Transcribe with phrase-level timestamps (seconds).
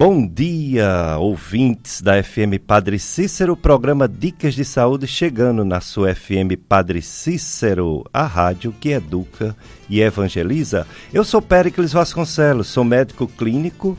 [0.00, 6.56] Bom dia, ouvintes da FM Padre Cícero, programa Dicas de Saúde chegando na sua FM
[6.66, 9.54] Padre Cícero, a rádio que educa
[9.90, 10.86] e evangeliza.
[11.12, 13.94] Eu sou Péricles Vasconcelos, sou médico clínico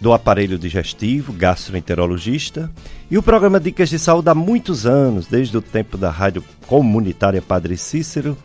[0.00, 2.70] do aparelho digestivo, gastroenterologista,
[3.10, 7.42] e o programa Dicas de Saúde há muitos anos, desde o tempo da rádio comunitária
[7.42, 8.38] Padre Cícero,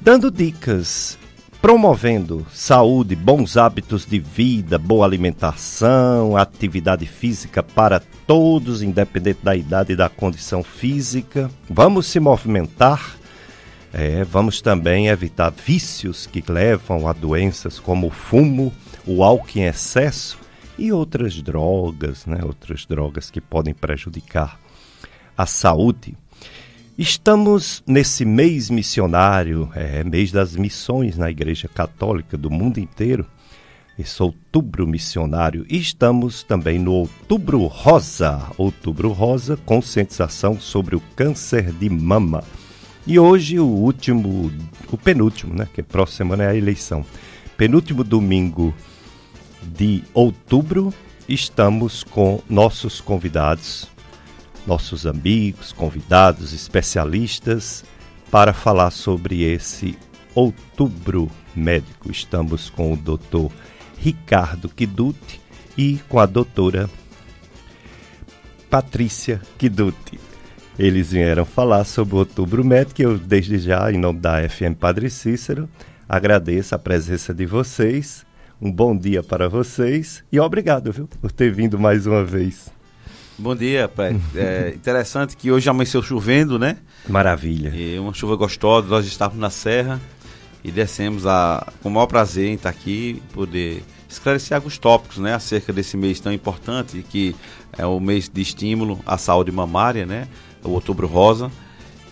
[0.00, 1.16] dando dicas
[1.60, 9.92] promovendo saúde, bons hábitos de vida, boa alimentação, atividade física para todos, independente da idade
[9.92, 11.50] e da condição física.
[11.68, 13.16] Vamos se movimentar.
[13.92, 18.72] É, vamos também evitar vícios que levam a doenças como o fumo,
[19.04, 20.38] o álcool em excesso
[20.78, 22.38] e outras drogas, né?
[22.42, 24.58] Outras drogas que podem prejudicar
[25.36, 26.16] a saúde.
[27.00, 33.24] Estamos nesse mês missionário, é, mês das missões na Igreja Católica do mundo inteiro,
[33.98, 41.72] esse outubro missionário, e estamos também no Outubro Rosa, Outubro Rosa, conscientização sobre o câncer
[41.72, 42.44] de mama.
[43.06, 44.52] E hoje o último,
[44.92, 47.02] o penúltimo, né, que próxima semana é a eleição,
[47.56, 48.74] penúltimo domingo
[49.62, 50.92] de outubro,
[51.26, 53.88] estamos com nossos convidados
[54.70, 57.84] nossos amigos, convidados, especialistas
[58.30, 59.98] para falar sobre esse
[60.32, 62.08] outubro médico.
[62.08, 63.50] Estamos com o doutor
[63.98, 65.40] Ricardo Kiduti
[65.76, 66.88] e com a doutora
[68.70, 70.20] Patrícia Kiduti.
[70.78, 75.10] Eles vieram falar sobre o outubro médico eu, desde já, em nome da FM Padre
[75.10, 75.68] Cícero,
[76.08, 78.24] agradeço a presença de vocês.
[78.62, 82.70] Um bom dia para vocês e obrigado viu, por ter vindo mais uma vez.
[83.40, 84.20] Bom dia, pai.
[84.36, 86.76] É interessante que hoje amanheceu chovendo, né?
[87.08, 87.70] Maravilha.
[87.74, 89.98] E uma chuva gostosa, nós estávamos na serra
[90.62, 95.32] e descemos a, com o maior prazer em estar aqui poder esclarecer alguns tópicos, né,
[95.32, 97.34] acerca desse mês tão importante que
[97.78, 100.28] é o mês de estímulo à saúde mamária, né,
[100.62, 101.50] o Outubro Rosa.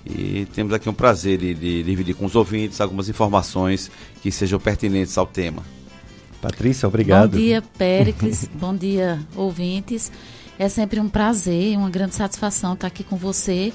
[0.07, 3.91] E temos aqui um prazer de, de dividir com os ouvintes algumas informações
[4.23, 5.63] que sejam pertinentes ao tema.
[6.41, 7.33] Patrícia, obrigado.
[7.33, 8.49] Bom dia, Péricles.
[8.55, 10.11] Bom dia, ouvintes.
[10.59, 13.73] É sempre um prazer, uma grande satisfação estar aqui com você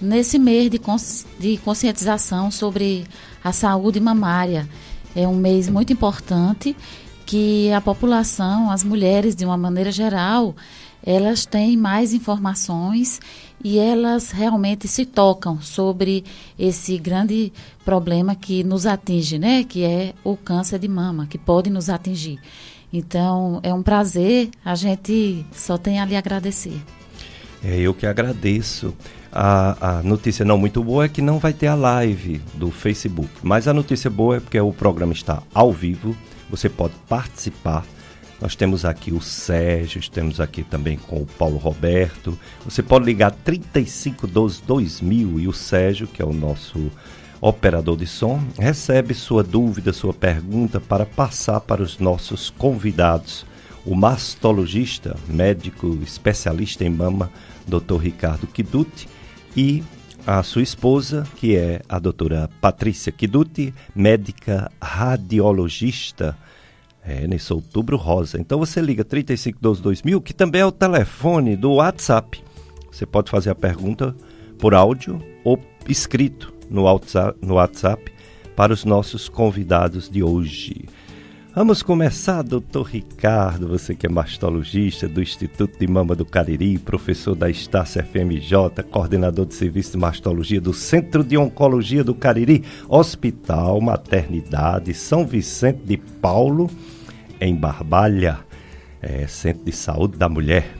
[0.00, 3.06] nesse mês de, consci de conscientização sobre
[3.42, 4.68] a saúde mamária.
[5.16, 6.76] É um mês muito importante
[7.24, 10.54] que a população, as mulheres de uma maneira geral,
[11.02, 13.20] elas têm mais informações
[13.64, 16.24] e elas realmente se tocam sobre
[16.58, 17.52] esse grande
[17.86, 19.64] problema que nos atinge, né?
[19.64, 22.38] Que é o câncer de mama, que pode nos atingir.
[22.92, 26.80] Então, é um prazer, a gente só tem a agradecer.
[27.62, 28.94] É, eu que agradeço.
[29.30, 33.30] A, a notícia não muito boa é que não vai ter a live do Facebook,
[33.42, 36.16] mas a notícia boa é porque o programa está ao vivo,
[36.48, 37.84] você pode participar.
[38.40, 42.38] Nós temos aqui o Sérgio, temos aqui também com o Paulo Roberto.
[42.64, 46.90] Você pode ligar 3512 2000 e o Sérgio, que é o nosso
[47.40, 53.46] operador de som, recebe sua dúvida, sua pergunta para passar para os nossos convidados.
[53.84, 57.30] O mastologista, médico especialista em mama,
[57.66, 57.96] Dr.
[58.00, 59.08] Ricardo Kiduti,
[59.56, 59.82] e
[60.26, 66.36] a sua esposa, que é a doutora Patrícia Kiduti, médica radiologista,
[67.02, 68.38] é, nesse outubro rosa.
[68.38, 72.42] Então você liga 3512-2000, que também é o telefone do WhatsApp.
[72.92, 74.14] Você pode fazer a pergunta
[74.58, 78.12] por áudio ou escrito no WhatsApp, no WhatsApp
[78.56, 80.88] para os nossos convidados de hoje.
[81.54, 87.34] Vamos começar, doutor Ricardo, você que é mastologista do Instituto de Mama do Cariri, professor
[87.34, 93.80] da Estácia FMJ, coordenador de serviço de mastologia do Centro de Oncologia do Cariri, Hospital
[93.80, 96.68] Maternidade São Vicente de Paulo,
[97.40, 98.40] em Barbalha,
[99.00, 100.74] é, Centro de Saúde da Mulher.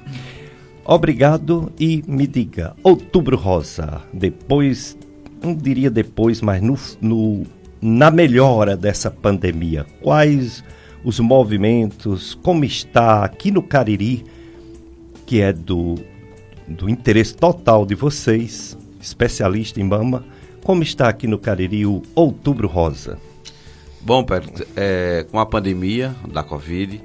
[0.84, 4.97] Obrigado e me diga, Outubro Rosa, depois
[5.42, 7.46] não diria depois, mas no, no,
[7.80, 10.64] na melhora dessa pandemia, quais
[11.04, 14.24] os movimentos, como está aqui no Cariri,
[15.26, 15.94] que é do,
[16.66, 20.24] do interesse total de vocês, especialista em mama,
[20.62, 23.18] como está aqui no Cariri o Outubro Rosa?
[24.00, 27.00] Bom, Pedro, é, com a pandemia da Covid,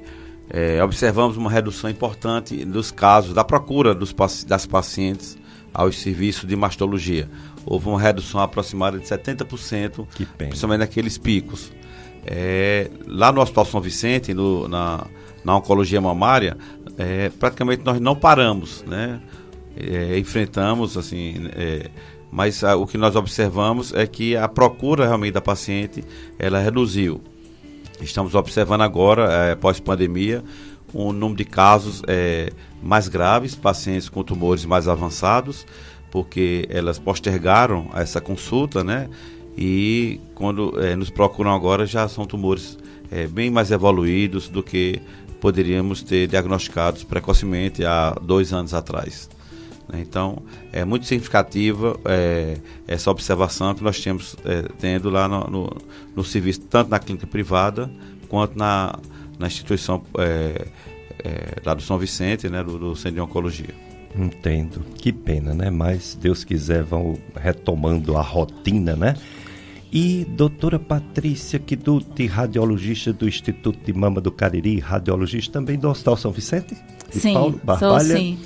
[0.50, 4.14] é, observamos uma redução importante dos casos, da procura dos,
[4.46, 5.36] das pacientes
[5.72, 7.28] aos serviços de mastologia
[7.66, 10.06] houve uma redução aproximada de 70%,
[10.36, 11.72] principalmente naqueles picos.
[12.26, 15.06] É, lá no Hospital São Vicente, no, na,
[15.44, 16.56] na oncologia mamária,
[16.96, 19.20] é, praticamente nós não paramos, né?
[19.76, 21.90] É, enfrentamos, assim, é,
[22.30, 26.04] mas a, o que nós observamos é que a procura realmente da paciente,
[26.38, 27.20] ela reduziu.
[28.00, 30.42] Estamos observando agora, é, pós-pandemia,
[30.94, 32.52] um número de casos é,
[32.82, 35.66] mais graves, pacientes com tumores mais avançados,
[36.14, 39.10] porque elas postergaram essa consulta, né?
[39.58, 42.78] E quando é, nos procuram agora já são tumores
[43.10, 45.02] é, bem mais evoluídos do que
[45.40, 49.28] poderíamos ter diagnosticados precocemente há dois anos atrás.
[49.88, 50.04] Né?
[50.08, 50.40] Então,
[50.72, 55.76] é muito significativa é, essa observação que nós temos é, tendo lá no, no,
[56.14, 57.90] no, serviço, tanto na clínica privada
[58.28, 58.96] quanto na,
[59.36, 60.64] na instituição é,
[61.66, 63.93] lá do São Vicente, né, do, do Centro de Oncologia.
[64.16, 64.80] Entendo.
[64.96, 65.70] Que pena, né?
[65.70, 69.14] Mas Deus quiser vão retomando a rotina, né?
[69.92, 76.16] E doutora Patrícia Kiduti, radiologista do Instituto de Mama do Cariri, radiologista também do Hospital
[76.16, 76.76] São Vicente?
[77.12, 78.04] De sim, Paulo, Barbalha.
[78.04, 78.38] sou sim.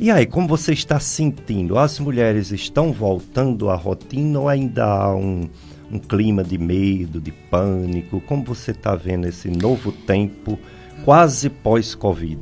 [0.00, 1.76] E aí, como você está sentindo?
[1.76, 5.48] As mulheres estão voltando à rotina ou ainda há um,
[5.90, 8.20] um clima de medo, de pânico?
[8.20, 10.58] Como você está vendo esse novo tempo,
[11.04, 12.38] quase pós-Covid?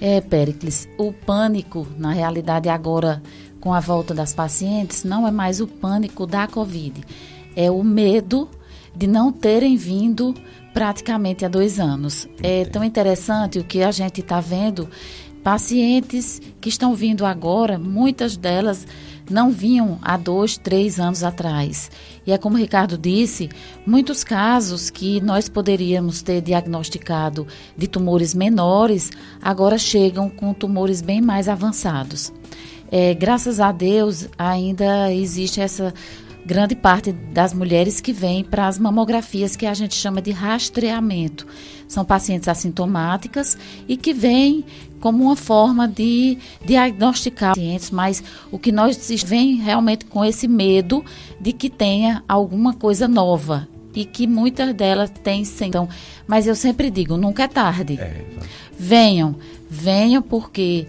[0.00, 3.22] É, Péricles, o pânico, na realidade, agora,
[3.60, 7.04] com a volta das pacientes, não é mais o pânico da Covid
[7.56, 8.48] é o medo
[8.94, 10.34] de não terem vindo
[10.74, 12.28] praticamente há dois anos.
[12.42, 14.88] É tão interessante o que a gente está vendo.
[15.42, 18.86] Pacientes que estão vindo agora, muitas delas
[19.30, 21.90] não vinham há dois, três anos atrás.
[22.26, 23.48] E é como o Ricardo disse,
[23.86, 27.46] muitos casos que nós poderíamos ter diagnosticado
[27.76, 32.32] de tumores menores, agora chegam com tumores bem mais avançados.
[32.90, 35.92] É, graças a Deus, ainda existe essa
[36.46, 41.44] grande parte das mulheres que vêm para as mamografias que a gente chama de rastreamento.
[41.88, 43.58] São pacientes assintomáticas
[43.88, 44.64] e que vêm
[45.00, 48.22] como uma forma de diagnosticar pacientes, mas
[48.52, 51.04] o que nós vem realmente com esse medo
[51.40, 55.88] de que tenha alguma coisa nova e que muitas delas têm então,
[56.28, 57.98] mas eu sempre digo, nunca é tarde.
[58.00, 58.24] É,
[58.78, 59.34] venham,
[59.68, 60.86] venham porque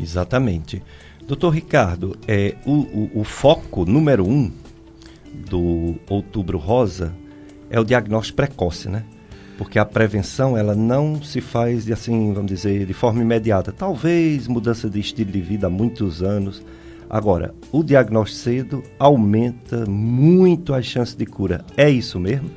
[0.00, 0.82] Exatamente.
[1.26, 4.50] Doutor Ricardo, é, o, o, o foco número um
[5.32, 7.12] do Outubro Rosa
[7.70, 9.04] é o diagnóstico precoce, né?
[9.56, 13.72] Porque a prevenção ela não se faz de assim, vamos dizer, de forma imediata.
[13.72, 16.62] Talvez mudança de estilo de vida há muitos anos.
[17.08, 21.64] Agora, o diagnóstico cedo aumenta muito as chances de cura.
[21.76, 22.50] É isso mesmo?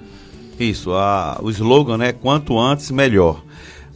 [0.59, 0.93] Isso.
[0.93, 3.43] A, o slogan é quanto antes melhor.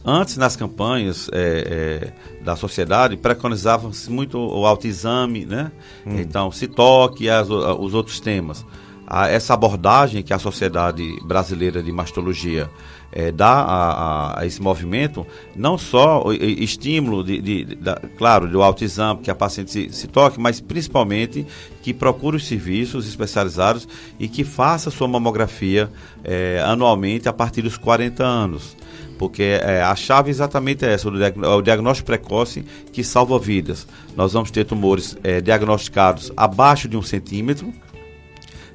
[0.04, 5.70] Antes, nas campanhas é, é, da sociedade, preconizava-se muito o autoexame, né?
[6.06, 6.18] Hum.
[6.18, 8.64] Então, se toque e as, os outros temas.
[9.06, 12.70] A, essa abordagem que a Sociedade Brasileira de Mastologia
[13.12, 17.76] é, dá a, a, a, esse movimento, não só o, estímulo, de, de, de,
[18.16, 21.46] claro, do autoexame, que a paciente se, se, toque, mas principalmente
[21.82, 23.86] que procure os serviços especializados
[24.18, 25.90] e que faça sua mamografia
[26.24, 28.76] é, anualmente a partir dos 40 anos
[29.20, 33.86] porque é, a chave exatamente é essa, o, o diagnóstico precoce que salva vidas.
[34.16, 37.70] Nós vamos ter tumores é, diagnosticados abaixo de um centímetro,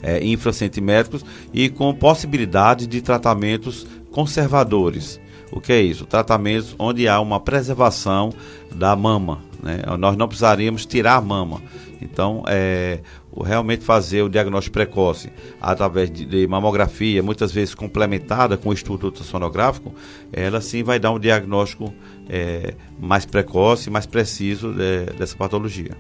[0.04, 5.20] é, infracentimétricos, e com possibilidade de tratamentos conservadores.
[5.52, 6.06] O que é isso?
[6.06, 8.32] Tratamentos onde há uma preservação
[8.72, 9.42] da mama.
[9.64, 9.82] Né?
[9.98, 11.60] Nós não precisaríamos tirar a mama.
[12.00, 13.00] Então, é,
[13.44, 19.08] realmente fazer o diagnóstico precoce através de, de, mamografia, muitas vezes complementada com o estudo
[19.08, 19.94] ultrassonográfico,
[20.32, 21.94] ela sim vai dar um diagnóstico
[22.30, 25.92] é, mais precoce, mais preciso de, dessa patologia.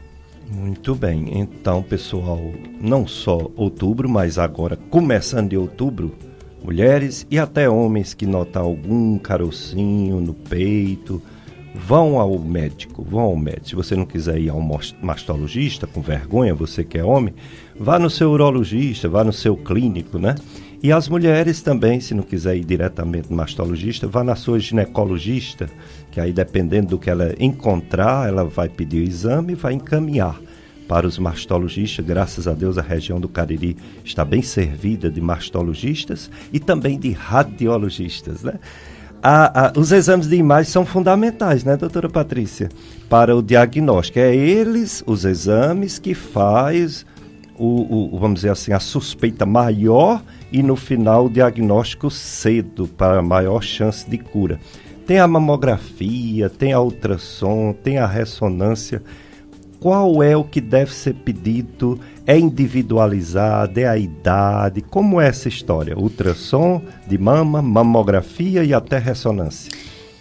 [0.49, 2.39] Muito bem, então pessoal,
[2.79, 6.15] não só outubro, mas agora começando de outubro,
[6.63, 11.21] mulheres e até homens que notam algum carocinho no peito,
[11.75, 13.67] vão ao médico, vão ao médico.
[13.67, 14.61] Se você não quiser ir ao
[15.01, 17.33] mastologista com vergonha, você que é homem,
[17.77, 20.35] vá no seu urologista, vá no seu clínico, né?
[20.81, 25.67] E as mulheres também, se não quiser ir diretamente no mastologista, vá na sua ginecologista,
[26.11, 30.39] que aí dependendo do que ela encontrar, ela vai pedir o exame e vai encaminhar
[30.87, 32.05] para os mastologistas.
[32.05, 37.11] Graças a Deus a região do Cariri está bem servida de mastologistas e também de
[37.11, 38.59] radiologistas, né?
[39.21, 42.69] A, a, os exames de imagem são fundamentais, né, doutora Patrícia?
[43.09, 44.19] Para o diagnóstico.
[44.19, 47.05] É eles, os exames, que faz
[47.57, 53.21] o, o, vamos dizer assim, a suspeita maior e no final o diagnóstico cedo para
[53.21, 54.59] maior chance de cura.
[55.05, 59.03] Tem a mamografia, tem a ultrassom, tem a ressonância.
[59.85, 64.81] Qual é o que deve ser pedido é individualizada, é a idade?
[64.81, 65.95] Como é essa história?
[65.95, 69.71] Ultrassom de mama, mamografia e até ressonância?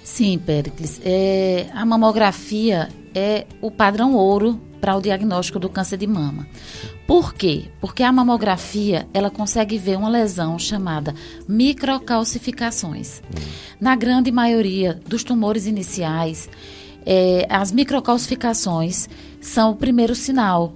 [0.02, 1.00] Sim, Pericles.
[1.02, 6.46] É, a mamografia é o padrão ouro para o diagnóstico do câncer de mama.
[7.06, 7.70] Por quê?
[7.80, 11.14] Porque a mamografia, ela consegue ver uma lesão chamada
[11.48, 13.22] microcalcificações.
[13.34, 13.40] Hum.
[13.80, 16.50] Na grande maioria dos tumores iniciais,
[17.06, 19.08] é, as microcalcificações
[19.44, 20.74] são o primeiro sinal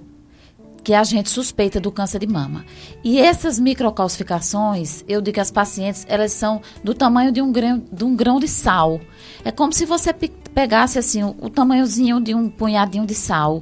[0.83, 2.65] que a gente suspeita do câncer de mama.
[3.03, 7.83] E essas microcalcificações, eu digo que as pacientes, elas são do tamanho de um grão
[7.91, 9.01] de, um grão de sal.
[9.43, 13.61] É como se você pegasse assim o, o tamanhozinho de um punhadinho de sal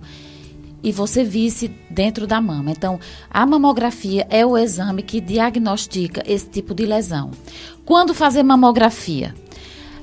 [0.83, 2.71] e você visse dentro da mama.
[2.71, 2.99] Então,
[3.29, 7.31] a mamografia é o exame que diagnostica esse tipo de lesão.
[7.83, 9.33] Quando fazer mamografia?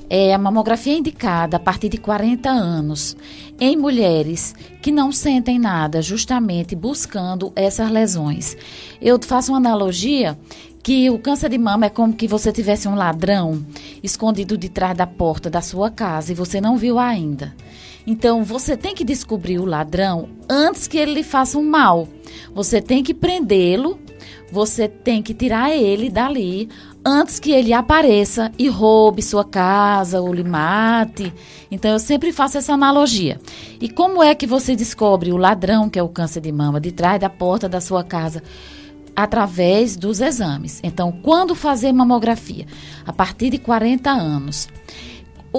[0.09, 3.17] É, a mamografia é indicada a partir de 40 anos
[3.59, 8.55] em mulheres que não sentem nada, justamente buscando essas lesões.
[9.01, 10.37] Eu faço uma analogia
[10.83, 13.65] que o câncer de mama é como que você tivesse um ladrão
[14.03, 17.55] escondido de trás da porta da sua casa e você não viu ainda.
[18.05, 22.07] Então, você tem que descobrir o ladrão antes que ele lhe faça um mal.
[22.53, 23.99] Você tem que prendê-lo,
[24.51, 26.69] você tem que tirar ele dali
[27.05, 31.31] antes que ele apareça e roube sua casa ou lhe mate.
[31.69, 33.39] Então, eu sempre faço essa analogia.
[33.79, 36.91] E como é que você descobre o ladrão, que é o câncer de mama, de
[36.91, 38.41] trás da porta da sua casa?
[39.15, 40.79] Através dos exames.
[40.83, 42.65] Então, quando fazer mamografia?
[43.05, 44.67] A partir de 40 anos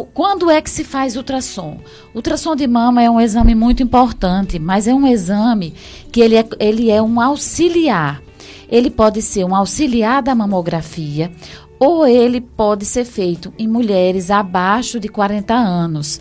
[0.04, 1.78] quando é que se faz ultrassom?
[2.14, 5.72] Ultrassom de mama é um exame muito importante, mas é um exame
[6.12, 8.20] que ele é, ele é um auxiliar.
[8.68, 11.30] Ele pode ser um auxiliar da mamografia
[11.78, 16.20] ou ele pode ser feito em mulheres abaixo de 40 anos,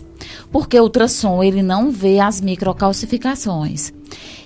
[0.52, 3.92] porque o ultrassom ele não vê as microcalcificações.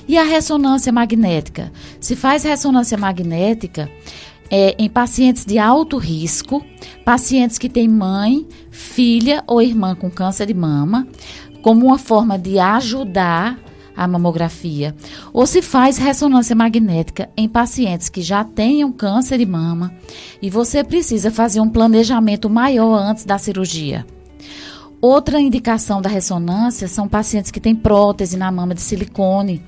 [0.06, 1.72] E a ressonância magnética?
[2.00, 3.88] Se faz ressonância magnética,
[4.50, 6.64] é, em pacientes de alto risco,
[7.04, 11.06] pacientes que têm mãe, filha ou irmã com câncer de mama,
[11.62, 13.58] como uma forma de ajudar
[14.00, 14.96] a mamografia,
[15.30, 19.92] ou se faz ressonância magnética em pacientes que já tenham câncer de mama
[20.40, 24.06] e você precisa fazer um planejamento maior antes da cirurgia.
[25.02, 29.64] Outra indicação da ressonância são pacientes que têm prótese na mama de silicone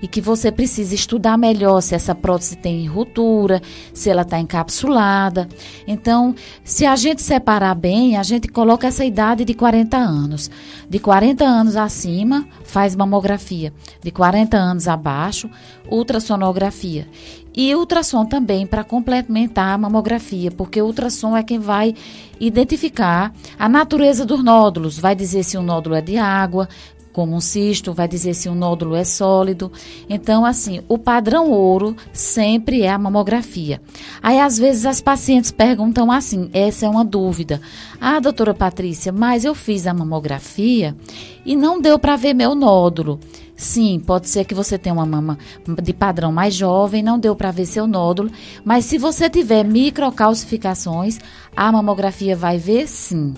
[0.00, 3.60] e que você precisa estudar melhor se essa prótese tem ruptura,
[3.92, 5.48] se ela está encapsulada.
[5.88, 10.48] Então, se a gente separar bem, a gente coloca essa idade de 40 anos.
[10.88, 13.72] De 40 anos acima, faz mamografia.
[14.00, 15.50] De 40 anos abaixo,
[15.90, 17.08] ultrassonografia.
[17.56, 21.94] E ultrassom também para complementar a mamografia, porque o ultrassom é quem vai
[22.38, 26.68] identificar a natureza dos nódulos, vai dizer se o nódulo é de água,
[27.16, 29.72] como um cisto, vai dizer se o nódulo é sólido.
[30.06, 33.80] Então, assim, o padrão ouro sempre é a mamografia.
[34.22, 37.58] Aí, às vezes, as pacientes perguntam assim: essa é uma dúvida.
[37.98, 40.94] Ah, doutora Patrícia, mas eu fiz a mamografia
[41.42, 43.18] e não deu para ver meu nódulo.
[43.56, 45.38] Sim, pode ser que você tenha uma mama
[45.82, 48.30] de padrão mais jovem, não deu para ver seu nódulo,
[48.62, 51.18] mas se você tiver microcalcificações,
[51.56, 53.32] a mamografia vai ver sim.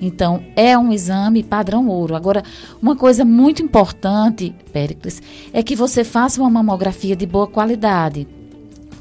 [0.00, 2.16] Então, é um exame padrão ouro.
[2.16, 2.42] Agora,
[2.80, 8.26] uma coisa muito importante, Péricles, é que você faça uma mamografia de boa qualidade.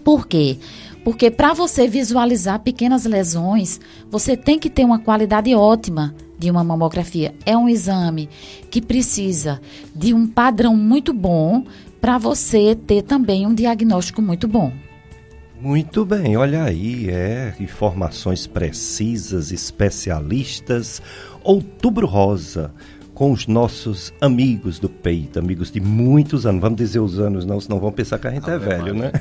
[0.04, 0.58] Por quê?
[1.06, 3.80] Porque para você visualizar pequenas lesões,
[4.12, 7.36] você tem que ter uma qualidade ótima de uma mamografia.
[7.46, 8.30] É um exame
[8.72, 9.62] que precisa
[9.94, 11.66] de um padrão muito bom
[12.00, 14.72] para você ter também um diagnóstico muito bom.
[15.62, 21.02] Muito bem, olha aí, é informações precisas, especialistas.
[21.44, 22.74] Outubro Rosa,
[23.20, 26.62] com os nossos amigos do peito, amigos de muitos anos.
[26.62, 29.12] Vamos dizer os anos, não, senão vão pensar que a gente é velho, né?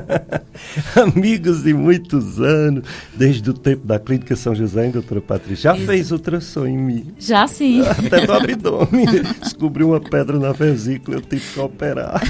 [0.96, 5.72] amigos de muitos anos, desde o tempo da Clínica São José, hein, doutora Patrícia?
[5.72, 5.86] Já Isso.
[5.86, 7.12] fez ultrassom em mim?
[7.18, 7.82] Já sim.
[7.86, 9.04] Até do abdômen.
[9.42, 12.22] Descobriu uma pedra na vesícula, eu tive que operar.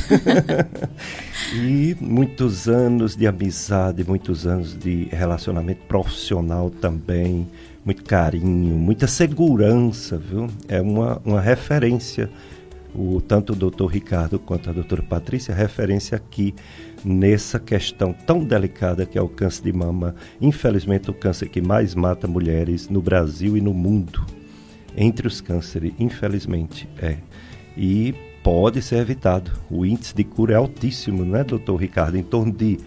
[1.54, 7.46] e muitos anos de amizade, muitos anos de relacionamento profissional também
[7.84, 10.48] muito carinho, muita segurança, viu?
[10.68, 12.30] É uma, uma referência,
[12.94, 16.54] o, tanto o doutor Ricardo quanto a doutora Patrícia, referência aqui
[17.04, 20.14] nessa questão tão delicada que é o câncer de mama.
[20.40, 24.24] Infelizmente, o câncer que mais mata mulheres no Brasil e no mundo.
[24.96, 27.18] Entre os cânceres, infelizmente, é.
[27.76, 28.14] E
[28.48, 29.50] pode ser evitado.
[29.70, 32.16] O índice de cura é altíssimo, né, doutor Ricardo?
[32.16, 32.78] Em torno de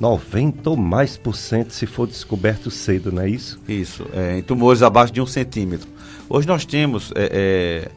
[0.00, 3.60] 90 ou mais por cento se for descoberto cedo, não é isso?
[3.68, 5.86] Isso, é, em tumores abaixo de um centímetro.
[6.26, 7.90] Hoje nós temos é,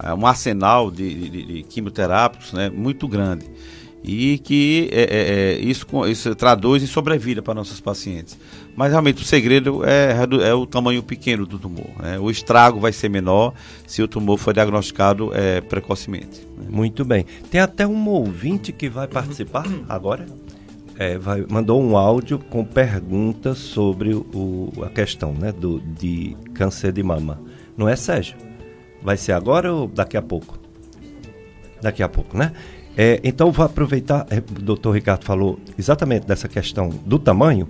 [0.00, 3.44] é, um arsenal de, de, de quimioterápicos né, muito grande.
[4.04, 8.38] e que é, é, é isso, isso traduz em sobrevida para nossos pacientes.
[8.78, 10.16] Mas realmente o segredo é,
[10.48, 11.90] é o tamanho pequeno do tumor.
[12.00, 12.16] Né?
[12.16, 13.52] O estrago vai ser menor
[13.88, 16.46] se o tumor for diagnosticado é, precocemente.
[16.56, 16.66] Né?
[16.70, 17.26] Muito bem.
[17.50, 20.26] Tem até um ouvinte que vai participar agora.
[20.96, 26.92] É, vai, mandou um áudio com perguntas sobre o, a questão né, do, de câncer
[26.92, 27.40] de mama.
[27.76, 28.36] Não é, Sérgio?
[29.02, 30.56] Vai ser agora ou daqui a pouco?
[31.82, 32.52] Daqui a pouco, né?
[32.96, 37.66] É, então, vou aproveitar, é, o doutor Ricardo falou exatamente dessa questão do tamanho.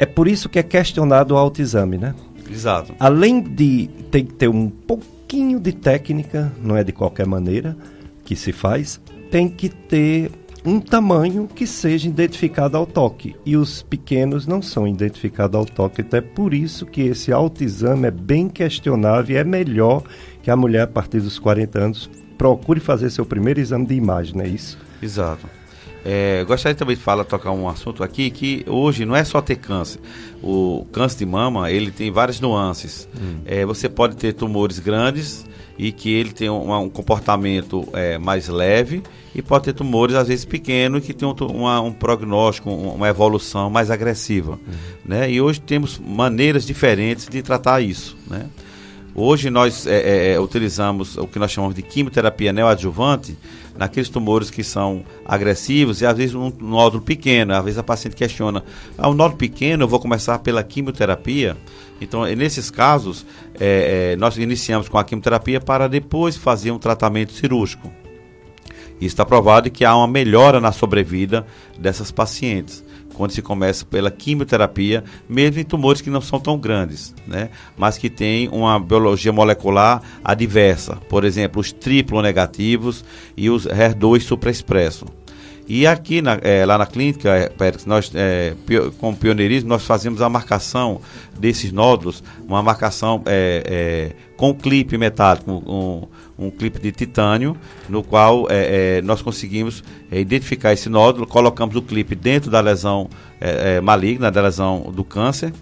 [0.00, 2.14] É por isso que é questionado o autoexame, né?
[2.50, 2.94] Exato.
[2.98, 7.76] Além de ter que ter um pouquinho de técnica, não é de qualquer maneira
[8.24, 8.98] que se faz,
[9.30, 10.30] tem que ter
[10.64, 13.36] um tamanho que seja identificado ao toque.
[13.44, 16.00] E os pequenos não são identificados ao toque.
[16.00, 20.02] Então é por isso que esse autoexame é bem questionável e é melhor
[20.42, 24.34] que a mulher, a partir dos 40 anos, procure fazer seu primeiro exame de imagem,
[24.34, 24.78] não é isso?
[25.02, 25.59] Exato.
[26.04, 29.56] É, gostaria também de falar, tocar um assunto aqui que hoje não é só ter
[29.56, 30.00] câncer.
[30.42, 33.08] O câncer de mama ele tem várias nuances.
[33.20, 33.40] Hum.
[33.44, 35.46] É, você pode ter tumores grandes
[35.78, 39.02] e que ele tem um, um comportamento é, mais leve
[39.34, 43.70] e pode ter tumores às vezes pequenos que tem um, uma, um prognóstico, uma evolução
[43.70, 44.72] mais agressiva, hum.
[45.04, 45.30] né?
[45.30, 48.46] E hoje temos maneiras diferentes de tratar isso, né?
[49.22, 53.36] Hoje nós é, é, é, utilizamos o que nós chamamos de quimioterapia neoadjuvante
[53.76, 57.52] naqueles tumores que são agressivos e às vezes um nódulo pequeno.
[57.52, 58.64] Às vezes a paciente questiona:
[58.96, 61.54] ah, um nódulo pequeno, eu vou começar pela quimioterapia.
[62.00, 63.26] Então, nesses casos,
[63.60, 67.92] é, é, nós iniciamos com a quimioterapia para depois fazer um tratamento cirúrgico.
[68.98, 71.46] E está provado que há uma melhora na sobrevida
[71.78, 72.82] dessas pacientes
[73.20, 77.50] quando se começa pela quimioterapia, mesmo em tumores que não são tão grandes, né?
[77.76, 83.04] mas que têm uma biologia molecular adversa, por exemplo, os triplo negativos
[83.36, 85.04] e os HER2 supraexpresso.
[85.68, 87.52] E aqui na, é, lá na clínica, é,
[87.84, 88.54] nós, é,
[88.98, 91.02] com pioneirismo, nós fazemos a marcação
[91.38, 96.08] desses nódulos, uma marcação é, com clipe metálico, um,
[96.40, 97.56] um clipe de titânio,
[97.88, 102.60] no qual é, é, nós conseguimos é, identificar esse nódulo, colocamos o clipe dentro da
[102.60, 103.08] lesão
[103.40, 105.52] é, é, maligna, da lesão do câncer,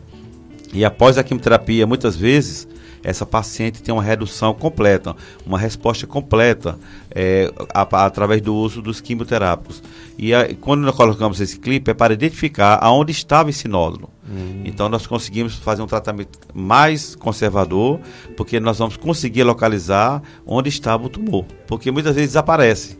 [0.72, 2.68] e após a quimioterapia, muitas vezes,
[3.02, 5.14] essa paciente tem uma redução completa,
[5.46, 6.78] uma resposta completa
[7.11, 9.82] é, a, a, através do uso dos quimioterápicos.
[10.16, 14.11] E a, quando nós colocamos esse clipe é para identificar aonde estava esse nódulo.
[14.28, 14.62] Uhum.
[14.64, 18.00] Então nós conseguimos fazer um tratamento mais conservador,
[18.37, 22.98] porque nós vamos conseguir localizar onde estava o tumor, porque muitas vezes desaparece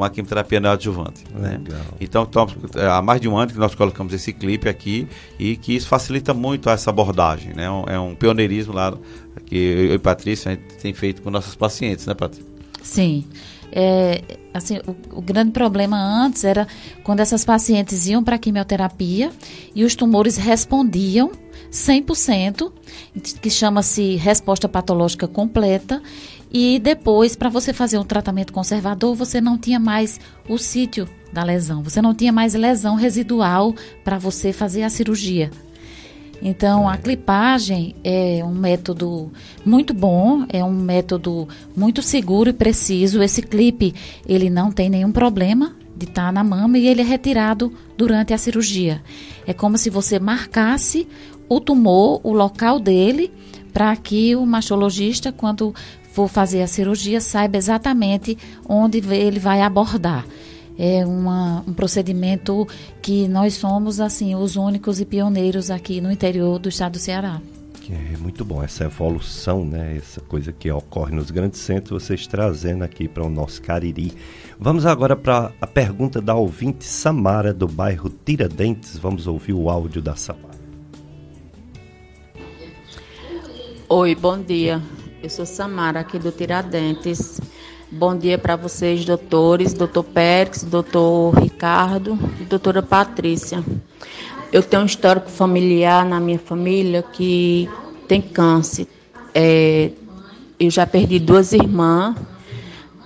[0.00, 1.24] com a quimioterapia neoadjuvante.
[1.34, 1.60] Né?
[2.00, 5.06] Então, estamos, é, há mais de um ano que nós colocamos esse clipe aqui
[5.38, 7.52] e que isso facilita muito essa abordagem.
[7.52, 7.66] Né?
[7.86, 8.96] É um pioneirismo lá
[9.44, 12.48] que eu e Patrícia a gente tem feito com nossos pacientes, né, Patrícia?
[12.82, 13.26] Sim.
[13.70, 14.22] É,
[14.54, 16.66] assim, o, o, grande problema antes era
[17.04, 19.30] quando essas pacientes iam para a quimioterapia
[19.74, 21.30] e os tumores respondiam
[21.70, 22.72] 100%,
[23.40, 26.02] que chama-se resposta patológica completa,
[26.52, 31.44] e depois, para você fazer um tratamento conservador, você não tinha mais o sítio da
[31.44, 35.50] lesão, você não tinha mais lesão residual para você fazer a cirurgia.
[36.42, 39.30] Então, a clipagem é um método
[39.64, 43.22] muito bom, é um método muito seguro e preciso.
[43.22, 43.94] Esse clipe,
[44.26, 48.32] ele não tem nenhum problema de estar tá na mama e ele é retirado durante
[48.32, 49.02] a cirurgia.
[49.46, 51.06] É como se você marcasse
[51.46, 53.30] o tumor, o local dele,
[53.72, 55.74] para que o mastologista, quando
[56.20, 58.36] for fazer a cirurgia, saiba exatamente
[58.68, 60.26] onde ele vai abordar
[60.82, 62.66] é uma, um procedimento
[63.02, 67.38] que nós somos assim os únicos e pioneiros aqui no interior do estado do Ceará.
[67.90, 69.96] É muito bom essa evolução, né?
[69.96, 74.14] Essa coisa que ocorre nos grandes centros, vocês trazendo aqui para o nosso Cariri.
[74.58, 78.96] Vamos agora para a pergunta da ouvinte Samara do bairro Tiradentes.
[78.96, 80.60] Vamos ouvir o áudio da Samara.
[83.88, 84.80] Oi, bom dia.
[85.22, 87.38] Eu sou Samara aqui do Tiradentes.
[87.92, 93.62] Bom dia para vocês, doutores, doutor Pérez, doutor Ricardo e doutora Patrícia.
[94.50, 97.68] Eu tenho um histórico familiar na minha família que
[98.08, 98.86] tem câncer.
[99.34, 99.90] É,
[100.58, 102.16] eu já perdi duas irmãs.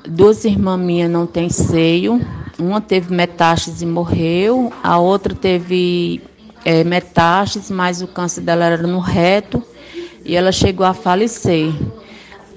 [0.09, 2.25] Duas irmãs minhas não têm seio.
[2.61, 4.73] Uma teve metástase e morreu.
[4.85, 6.23] A outra teve
[6.65, 9.61] é, metástase, mas o câncer dela era no reto.
[10.25, 11.73] E ela chegou a falecer.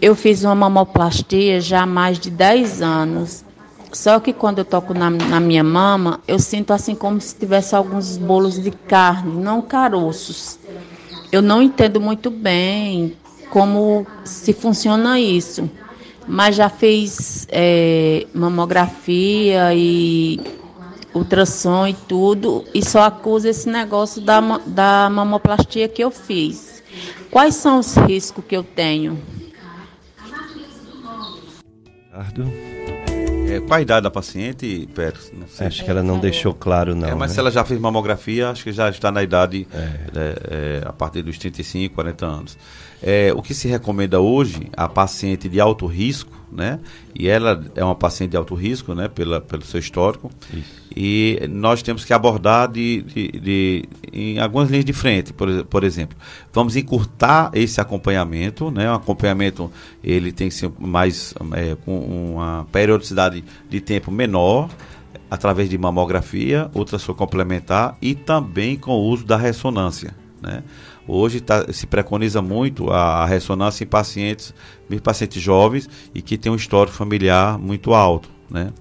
[0.01, 3.43] Eu fiz uma mamoplastia já há mais de 10 anos.
[3.91, 7.75] Só que quando eu toco na, na minha mama, eu sinto assim como se tivesse
[7.75, 10.59] alguns bolos de carne, não caroços.
[11.31, 13.15] Eu não entendo muito bem
[13.49, 15.69] como se funciona isso,
[16.27, 20.39] mas já fiz é, mamografia e
[21.13, 26.76] ultrassom e tudo, e só acusa esse negócio da, da mamoplastia que eu fiz.
[27.31, 29.17] Quais são os riscos que eu tenho?
[32.17, 32.51] Ricardo.
[33.49, 35.31] É, qual a idade da paciente, Pérez?
[35.59, 37.07] Acho que ela não deixou claro, não.
[37.07, 37.35] É, mas né?
[37.35, 39.77] se ela já fez mamografia, acho que já está na idade é.
[39.77, 42.57] Né, é, a partir dos 35, 40 anos.
[43.01, 46.79] É, o que se recomenda hoje a paciente de alto risco, né?
[47.13, 49.07] E ela é uma paciente de alto risco, né?
[49.07, 50.31] Pela, pelo seu histórico.
[50.53, 50.87] Isso.
[50.95, 55.83] E nós temos que abordar de, de, de, em algumas linhas de frente, por, por
[55.83, 56.17] exemplo.
[56.51, 58.89] Vamos encurtar esse acompanhamento, né?
[58.89, 59.71] O acompanhamento
[60.03, 64.69] ele tem que ser mais é, com uma periodicidade de tempo menor
[65.29, 70.63] através de mamografia, ultrassom complementar e também com o uso da ressonância, né?
[71.07, 74.53] Hoje tá, se preconiza muito a, a ressonância em pacientes,
[74.89, 78.73] em pacientes jovens e que têm um histórico familiar muito alto, né?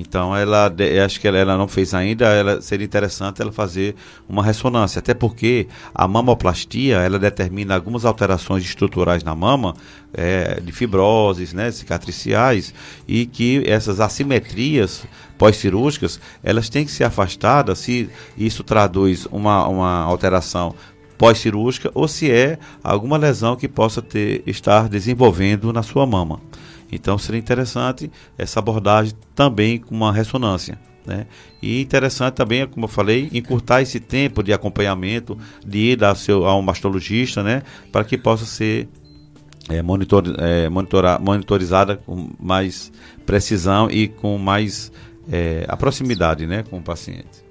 [0.00, 0.72] Então ela,
[1.04, 3.94] acho que ela, ela, não fez ainda, ela seria interessante ela fazer
[4.26, 9.74] uma ressonância, até porque a mamoplastia ela determina algumas alterações estruturais na mama,
[10.14, 12.72] é, de fibroses, né, cicatriciais,
[13.06, 15.04] e que essas assimetrias
[15.36, 20.74] pós-cirúrgicas elas têm que ser afastadas se isso traduz uma, uma alteração
[21.20, 26.40] pós-cirúrgica ou se é alguma lesão que possa ter, estar desenvolvendo na sua mama.
[26.90, 30.80] Então seria interessante essa abordagem também com uma ressonância.
[31.06, 31.26] Né?
[31.60, 36.46] E interessante também, como eu falei, encurtar esse tempo de acompanhamento, de ir a, seu,
[36.46, 37.64] a um mastologista, né?
[37.92, 38.88] para que possa ser
[39.68, 42.90] é, monitor, é, monitorizada com mais
[43.26, 44.90] precisão e com mais
[45.30, 46.62] é, a proximidade né?
[46.62, 47.49] com o paciente.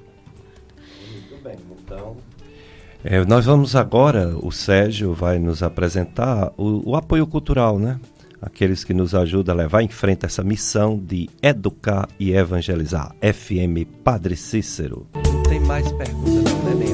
[3.03, 7.97] É, nós vamos agora, o Sérgio vai nos apresentar o, o, apoio cultural, né?
[8.41, 13.15] Aqueles que nos ajudam a levar em frente essa missão de educar e evangelizar.
[13.21, 15.07] FM Padre Cícero.
[15.47, 16.89] Tem mais perguntas, não, né?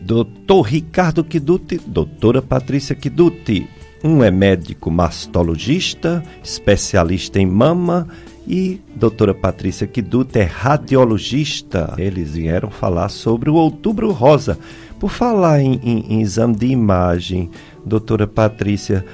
[0.00, 3.68] Doutor Ricardo Kiduti, doutora Patrícia Kiduti.
[4.02, 8.06] Um é médico mastologista, especialista em mama
[8.46, 11.94] e doutora Patrícia Kiduta é radiologista.
[11.98, 14.58] Eles vieram falar sobre o Outubro Rosa.
[15.00, 17.50] Por falar em, em, em exame de imagem,
[17.84, 19.04] doutora Patrícia,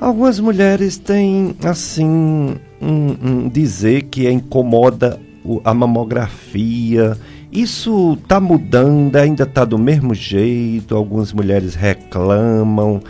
[0.00, 5.20] algumas mulheres têm, assim, um, um dizer que incomoda
[5.64, 7.16] a mamografia.
[7.52, 13.00] Isso está mudando, ainda está do mesmo jeito, algumas mulheres reclamam.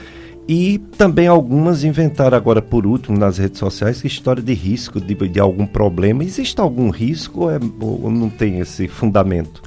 [0.46, 5.14] E também algumas inventaram agora por último nas redes sociais que história de risco de,
[5.14, 6.22] de algum problema.
[6.22, 9.62] Existe algum risco ou, é, ou não tem esse fundamento?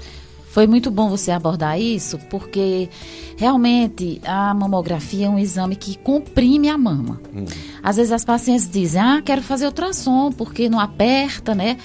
[0.49, 2.89] Foi muito bom você abordar isso, porque
[3.37, 7.19] realmente a mamografia é um exame que comprime a mama.
[7.35, 7.45] Hum.
[7.81, 11.77] Às vezes as pacientes dizem, ah, quero fazer ultrassom porque não aperta, né?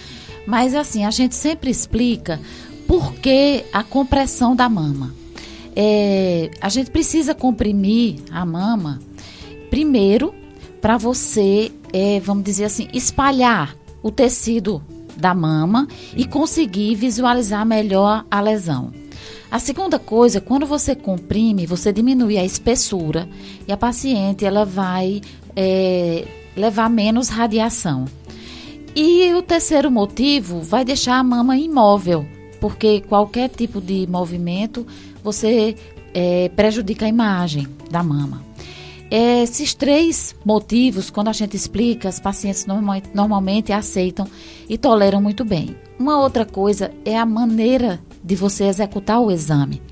[0.46, 2.40] Mas assim, a gente sempre explica
[2.86, 5.21] por que a compressão da mama
[5.74, 9.00] é, a gente precisa comprimir a mama
[9.70, 10.34] primeiro
[10.80, 14.82] para você, é, vamos dizer assim, espalhar o tecido
[15.16, 18.92] da mama e conseguir visualizar melhor a lesão.
[19.50, 23.28] A segunda coisa, quando você comprime, você diminui a espessura
[23.68, 25.20] e a paciente ela vai
[25.54, 28.06] é, levar menos radiação.
[28.94, 32.26] E o terceiro motivo vai deixar a mama imóvel,
[32.60, 34.86] porque qualquer tipo de movimento
[35.22, 35.76] você
[36.14, 38.42] é, prejudica a imagem da mama.
[39.10, 42.66] Esses três motivos, quando a gente explica, as pacientes
[43.12, 44.26] normalmente, aceitam
[44.66, 45.76] e toleram muito bem.
[45.98, 49.82] Uma outra coisa é a maneira de você executar o exame.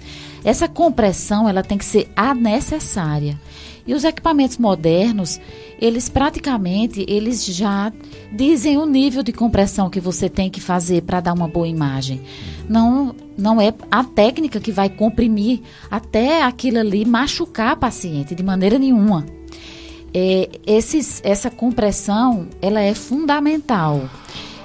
[0.43, 3.39] Essa compressão ela tem que ser a necessária.
[3.87, 5.39] E os equipamentos modernos,
[5.79, 7.93] eles praticamente eles já
[8.33, 12.23] dizem o nível de compressão que você tem que fazer para dar uma boa imagem
[12.71, 18.43] não, não é a técnica que vai comprimir até aquilo ali machucar a paciente de
[18.43, 19.27] maneira nenhuma.
[20.13, 24.09] É, esses, essa compressão ela é fundamental.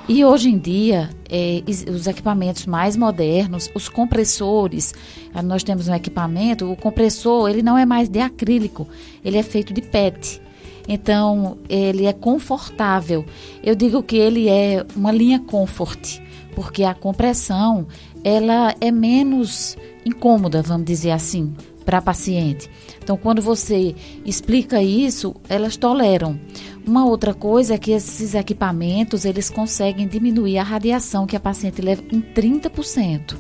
[0.08, 4.94] E hoje em dia, é, os equipamentos mais modernos, os compressores,
[5.34, 8.88] ah, nós temos um equipamento, o compressor ele não é mais de acrílico,
[9.24, 10.42] ele é feito de PET.
[10.88, 13.26] Então, ele é confortável.
[13.64, 16.20] Eu digo que ele é uma linha comfort
[16.56, 17.86] porque a compressão
[18.26, 21.54] ela é menos incômoda, vamos dizer assim,
[21.86, 22.68] para a paciente.
[23.04, 26.40] Então, quando você explica isso, elas toleram.
[26.88, 31.84] Uma outra coisa é que esses equipamentos eles conseguem diminuir a radiação que a paciente
[31.84, 33.36] leva em 30%.
[33.36, 33.38] Hum.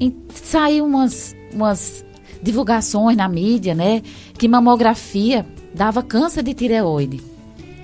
[0.00, 2.04] E saiu umas, umas
[2.40, 4.00] divulgações na mídia, né,
[4.38, 7.20] que mamografia dava câncer de tireoide.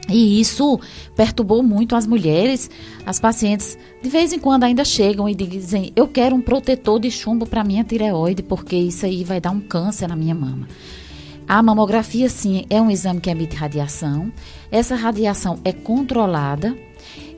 [0.09, 0.79] E isso
[1.17, 2.71] perturbou muito as mulheres.
[3.07, 7.11] As pacientes de vez em quando ainda chegam e dizem: Eu quero um protetor de
[7.11, 10.69] chumbo para minha tireoide, porque isso aí vai dar um câncer na minha mama.
[11.47, 14.33] A mamografia, sim, é um exame que emite radiação.
[14.71, 16.75] Essa radiação é controlada,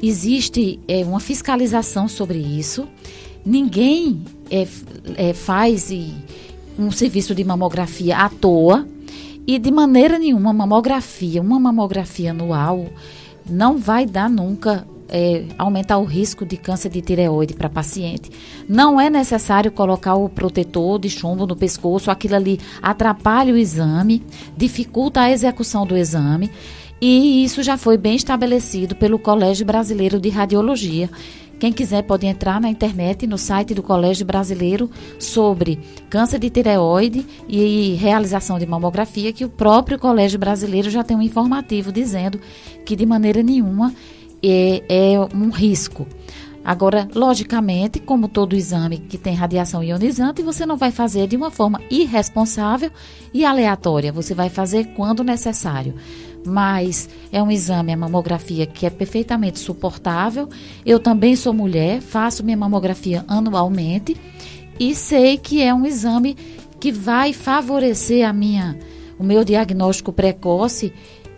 [0.00, 2.86] existe é, uma fiscalização sobre isso.
[3.44, 4.66] Ninguém é,
[5.16, 5.92] é, faz
[6.78, 8.86] um serviço de mamografia à toa
[9.46, 12.86] e de maneira nenhuma mamografia, uma mamografia anual,
[13.48, 18.30] não vai dar nunca é, aumentar o risco de câncer de tireoide para paciente.
[18.68, 24.22] Não é necessário colocar o protetor de chumbo no pescoço, aquilo ali atrapalha o exame,
[24.56, 26.50] dificulta a execução do exame.
[27.00, 31.10] E isso já foi bem estabelecido pelo Colégio Brasileiro de Radiologia.
[31.58, 35.78] Quem quiser pode entrar na internet, no site do Colégio Brasileiro, sobre
[36.10, 41.22] câncer de tireoide e realização de mamografia, que o próprio Colégio Brasileiro já tem um
[41.22, 42.38] informativo dizendo
[42.84, 43.94] que de maneira nenhuma
[44.42, 46.06] é, é um risco.
[46.66, 51.48] Agora, logicamente, como todo exame que tem radiação ionizante, você não vai fazer de uma
[51.48, 52.90] forma irresponsável
[53.32, 54.12] e aleatória.
[54.12, 55.94] Você vai fazer quando necessário.
[56.46, 60.48] Mas é um exame, a mamografia, que é perfeitamente suportável.
[60.84, 64.16] Eu também sou mulher, faço minha mamografia anualmente
[64.78, 66.36] e sei que é um exame
[66.78, 68.78] que vai favorecer a minha,
[69.18, 70.92] o meu diagnóstico precoce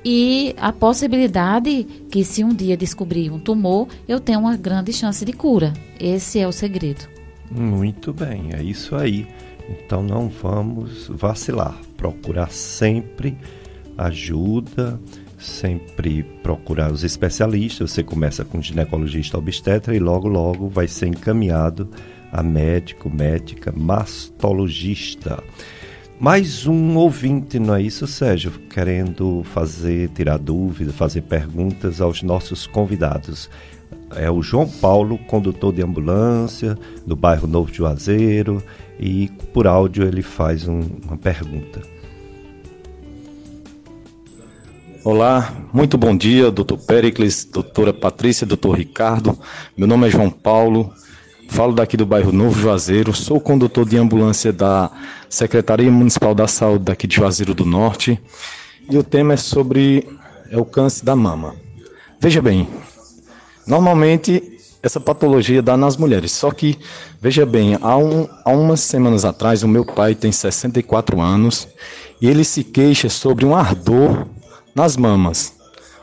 [0.05, 5.25] e a possibilidade que se um dia descobrir um tumor, eu tenho uma grande chance
[5.25, 5.73] de cura.
[5.99, 7.09] Esse é o segredo.
[7.51, 9.27] Muito bem, é isso aí.
[9.68, 13.37] Então não vamos vacilar, procurar sempre
[13.98, 14.98] ajuda,
[15.37, 17.90] sempre procurar os especialistas.
[17.90, 21.90] Você começa com ginecologista obstetra e logo logo vai ser encaminhado
[22.32, 25.42] a médico, médica, mastologista.
[26.20, 28.50] Mais um ouvinte, não é isso, Sérgio?
[28.70, 33.48] Querendo fazer, tirar dúvidas, fazer perguntas aos nossos convidados.
[34.16, 38.62] É o João Paulo, condutor de ambulância do bairro Novo Juazeiro,
[38.98, 41.97] e por áudio ele faz um, uma pergunta.
[45.11, 49.38] Olá, muito bom dia, doutor Pericles, doutora Patrícia, doutor Ricardo.
[49.75, 50.92] Meu nome é João Paulo,
[51.49, 54.90] Falo daqui do bairro Novo Juazeiro, sou condutor de ambulância da
[55.27, 58.21] Secretaria Municipal da Saúde daqui de Juazeiro do Norte
[58.90, 60.07] e o tema é sobre
[60.51, 61.57] é o câncer da mama.
[62.21, 62.68] Veja bem,
[63.66, 66.79] normalmente essa patologia dá nas mulheres, só que,
[67.18, 71.66] veja bem, há, um, há umas semanas atrás o meu pai tem 64 anos
[72.21, 74.27] e ele se queixa sobre um ardor
[74.79, 75.55] nas mamas,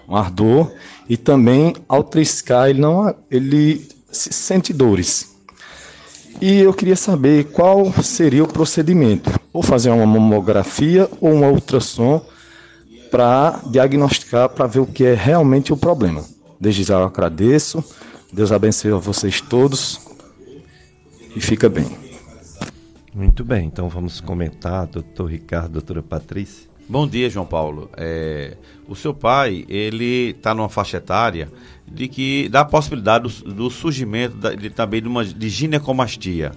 [0.08, 0.70] um ardor
[1.08, 5.34] e também ao triscar ele, não, ele sente dores.
[6.42, 9.32] E eu queria saber qual seria o procedimento.
[9.54, 12.22] Ou fazer uma mamografia ou um ultrassom
[13.10, 16.26] para diagnosticar, para ver o que é realmente o problema.
[16.60, 17.82] Desde já eu agradeço.
[18.34, 20.02] Deus abençoe a vocês todos.
[21.34, 21.90] E fica bem.
[23.14, 26.75] Muito bem, então vamos comentar, doutor Ricardo, doutora Patrícia.
[26.88, 27.90] Bom dia, João Paulo.
[27.98, 28.56] É,
[28.88, 31.52] o seu pai, ele está numa faixa etária
[31.88, 36.52] de que dá a possibilidade do, do surgimento da, de, também de, uma, de ginecomastia.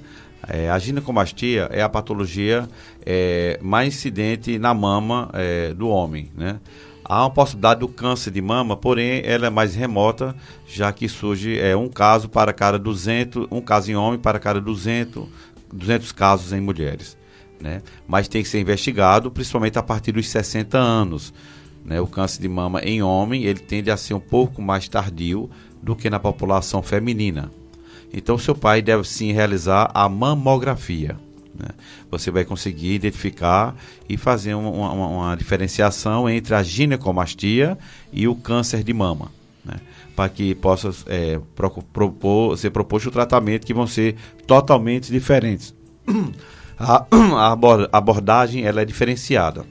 [0.47, 2.69] É, a ginecomastia é a patologia
[3.07, 6.61] é, mais incidente na mama é, do homem, né?
[7.03, 10.37] Há uma possibilidade do câncer de mama, porém ela é mais remota,
[10.67, 14.61] já que surge é, um caso para cada 200, um caso em homem para cada
[14.61, 15.27] 200,
[15.73, 17.18] 200 casos em mulheres.
[17.61, 17.83] Né?
[18.07, 21.33] Mas tem que ser investigado, principalmente a partir dos 60 anos.
[21.85, 22.01] Né?
[22.01, 25.51] O câncer de mama em homem ele tende a ser um pouco mais tardio
[25.83, 27.51] do que na população feminina.
[28.13, 31.17] Então, seu pai deve sim realizar a mamografia.
[31.59, 31.69] Né?
[32.11, 33.75] Você vai conseguir identificar
[34.09, 37.77] e fazer uma, uma, uma diferenciação entre a ginecomastia
[38.13, 39.31] e o câncer de mama.
[39.65, 39.77] Né?
[40.17, 44.17] Para que possa é, propor, ser proposto o tratamento que vão ser
[44.47, 45.75] totalmente diferentes.
[46.79, 47.07] A,
[47.93, 49.65] a abordagem ela é diferenciada.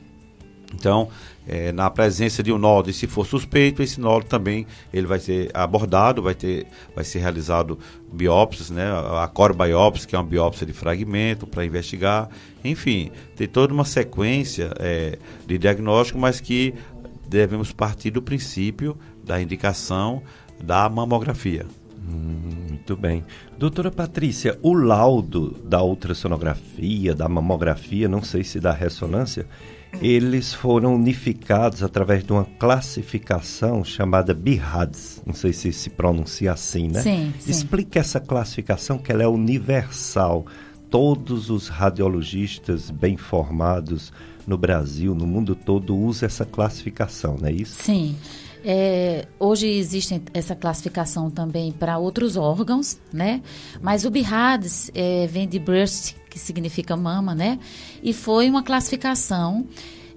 [0.74, 1.10] Então,
[1.48, 5.18] é, na presença de um nódulo, e se for suspeito, esse nódulo também ele vai
[5.18, 7.80] ser abordado, vai, ter, vai ser realizado
[8.12, 8.86] biópsias, né?
[9.22, 12.30] a core biópsia, que é uma biópsia de fragmento para investigar.
[12.64, 16.74] Enfim, tem toda uma sequência é, de diagnóstico, mas que
[17.30, 20.22] devemos partir do princípio da indicação
[20.62, 21.66] da mamografia.
[22.08, 23.24] Hum, muito bem.
[23.58, 29.46] Doutora Patrícia, o laudo da ultrassonografia, da mamografia, não sei se da ressonância,
[30.02, 35.22] eles foram unificados através de uma classificação chamada BIRADS.
[35.26, 37.02] Não sei se se pronuncia assim, né?
[37.02, 37.52] Sim, sim.
[37.52, 40.46] Explique essa classificação, que ela é universal.
[40.90, 44.14] todos os radiologistas bem formados
[44.46, 47.84] no Brasil, no mundo todo, usam essa classificação, não é isso?
[47.84, 48.16] Sim.
[48.70, 53.42] É, hoje existe essa classificação também para outros órgãos, né?
[53.82, 57.60] Mas o BIRADS é, vem de breast, que significa mama, né?
[58.04, 59.66] E foi uma classificação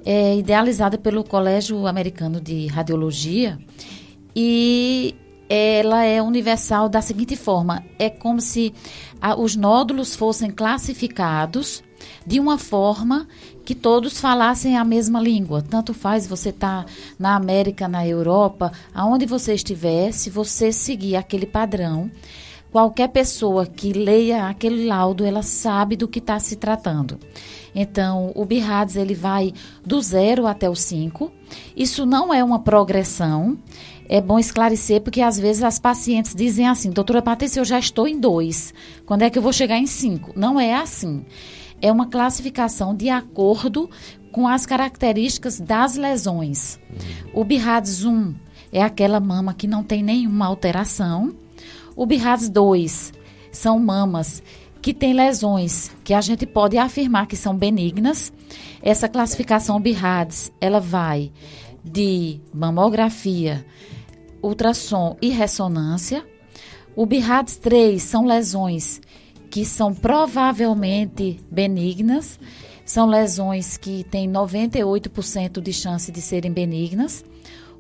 [0.05, 3.57] é, idealizada pelo Colégio Americano de Radiologia
[4.35, 5.15] e
[5.49, 8.75] ela é universal da seguinte forma: é como se
[9.21, 11.85] a, os nódulos fossem classificados
[12.27, 13.27] de uma forma
[13.65, 15.63] que todos falassem a mesma língua.
[15.63, 21.17] Tanto faz você estar tá na América, na Europa, aonde você estiver, se você seguir
[21.17, 22.11] aquele padrão,
[22.73, 27.19] qualquer pessoa que leia aquele laudo, ela sabe do que está se tratando.
[27.75, 29.53] Então, o BIRADS ele vai
[29.85, 31.31] do zero até o 5.
[31.77, 33.59] Isso não é uma progressão.
[34.09, 38.09] É bom esclarecer, porque às vezes as pacientes dizem assim, doutora Patrícia, eu já estou
[38.09, 38.75] em 2.
[39.07, 40.33] Quando é que eu vou chegar em 5?
[40.35, 41.25] Não é assim.
[41.81, 43.89] É uma classificação de acordo
[44.33, 46.79] com as características das lesões.
[47.35, 48.35] O BIRADS 1
[48.73, 51.35] é aquela mama que não tem nenhuma alteração.
[51.97, 53.13] O BIRADS 2
[53.51, 54.43] são mamas
[54.81, 58.33] que têm lesões que a gente pode afirmar que são benignas.
[58.83, 61.33] Essa classificação BIRADS, ela vai
[61.85, 63.65] de mamografia,
[64.43, 66.25] ultrassom e ressonância.
[66.95, 69.01] O BIRADS 3 são lesões
[69.51, 72.39] que são provavelmente benignas,
[72.85, 77.25] são lesões que têm 98% de chance de serem benignas.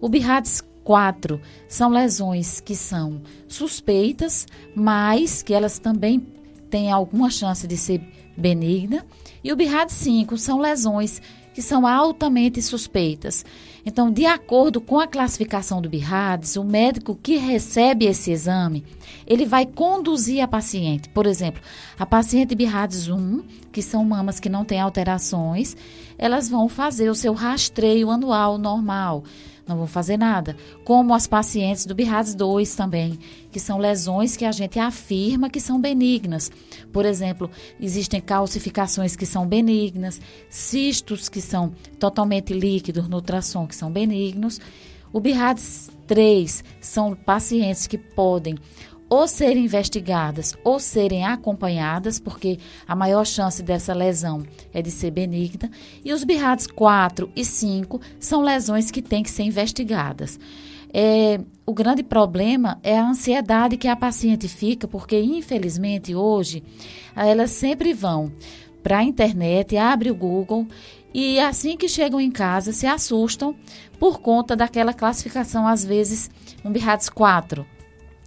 [0.00, 6.26] O BIRADS 4 são lesões que são suspeitas, mas que elas também
[6.68, 8.00] têm alguma chance de ser
[8.36, 9.06] benigna.
[9.42, 11.22] E o BIRAD 5 são lesões
[11.60, 13.44] que são altamente suspeitas.
[13.84, 18.82] Então, de acordo com a classificação do BIRADS, o médico que recebe esse exame,
[19.26, 21.10] ele vai conduzir a paciente.
[21.10, 21.60] Por exemplo,
[21.98, 25.76] a paciente BIRADS 1, que são mamas que não têm alterações,
[26.16, 29.22] elas vão fazer o seu rastreio anual normal
[29.70, 30.56] não vão fazer nada.
[30.84, 33.18] Como as pacientes do BIRADS 2 também,
[33.50, 36.50] que são lesões que a gente afirma que são benignas.
[36.92, 43.76] Por exemplo, existem calcificações que são benignas, cistos que são totalmente líquidos no ultrassom que
[43.76, 44.60] são benignos.
[45.12, 48.56] O BIRADS 3 são pacientes que podem
[49.10, 55.10] ou serem investigadas ou serem acompanhadas, porque a maior chance dessa lesão é de ser
[55.10, 55.68] benigna,
[56.04, 60.38] e os BIRADs 4 e 5 são lesões que têm que ser investigadas.
[60.92, 66.62] É, o grande problema é a ansiedade que a paciente fica, porque infelizmente hoje
[67.14, 68.32] elas sempre vão
[68.82, 70.66] para a internet, abre o Google
[71.12, 73.54] e assim que chegam em casa se assustam
[73.98, 76.30] por conta daquela classificação, às vezes,
[76.64, 77.79] um BIRADS 4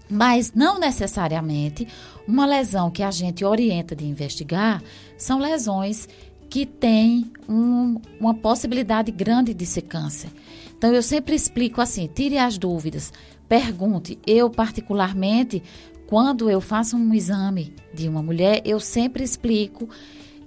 [0.09, 1.87] mas não necessariamente
[2.27, 4.81] uma lesão que a gente orienta de investigar
[5.17, 6.07] são lesões
[6.49, 10.29] que têm um, uma possibilidade grande de ser câncer.
[10.77, 13.11] Então eu sempre explico assim: tire as dúvidas,
[13.49, 14.19] pergunte.
[14.25, 15.63] Eu, particularmente,
[16.07, 19.89] quando eu faço um exame de uma mulher, eu sempre explico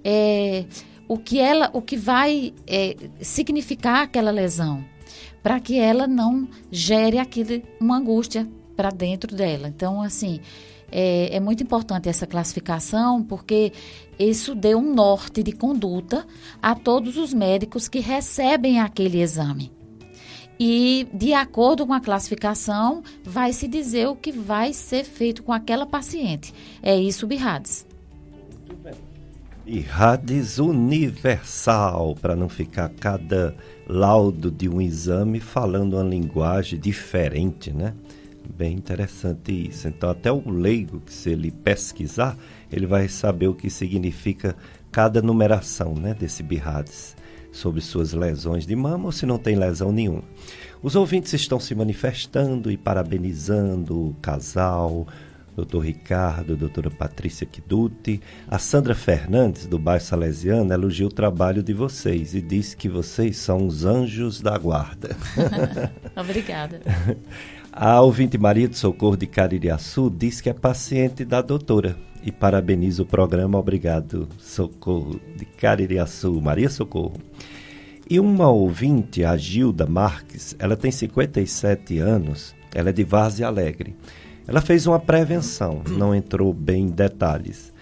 [0.04, 0.64] é,
[1.08, 4.84] o que ela, o que vai é, significar aquela lesão,
[5.42, 9.68] para que ela não gere aquilo, uma angústia para dentro dela.
[9.68, 10.40] Então, assim,
[10.90, 13.72] é, é, muito importante essa classificação, porque
[14.18, 16.26] isso deu um norte de conduta
[16.62, 19.72] a todos os médicos que recebem aquele exame.
[20.58, 25.52] E, de acordo com a classificação, vai se dizer o que vai ser feito com
[25.52, 26.54] aquela paciente.
[26.82, 27.38] É isso, bem.
[29.66, 33.54] BIRADS universal, para não ficar cada
[33.88, 37.92] laudo de um exame falando uma linguagem diferente, né?
[38.54, 39.88] Bem interessante isso.
[39.88, 42.36] Então, até o leigo, que se ele pesquisar,
[42.70, 44.56] ele vai saber o que significa
[44.90, 47.16] cada numeração né, desse BIRADS
[47.52, 50.22] sobre suas lesões de mama ou se não tem lesão nenhuma.
[50.82, 55.06] Os ouvintes estão se manifestando e parabenizando o casal,
[55.56, 58.20] doutor Ricardo, doutora Patrícia Kiduti.
[58.46, 63.38] A Sandra Fernandes, do bairro Salesiano, elogia o trabalho de vocês e diz que vocês
[63.38, 65.16] são os anjos da guarda.
[66.14, 66.80] Obrigada.
[67.78, 73.02] A ouvinte Maria do Socorro de Caririaçu diz que é paciente da doutora e parabeniza
[73.02, 73.58] o programa.
[73.58, 77.20] Obrigado, Socorro de Caririaçu, Maria Socorro.
[78.08, 83.94] E uma ouvinte, a Gilda Marques, ela tem 57 anos, ela é de Vaze Alegre.
[84.48, 87.74] Ela fez uma prevenção, não entrou bem em detalhes.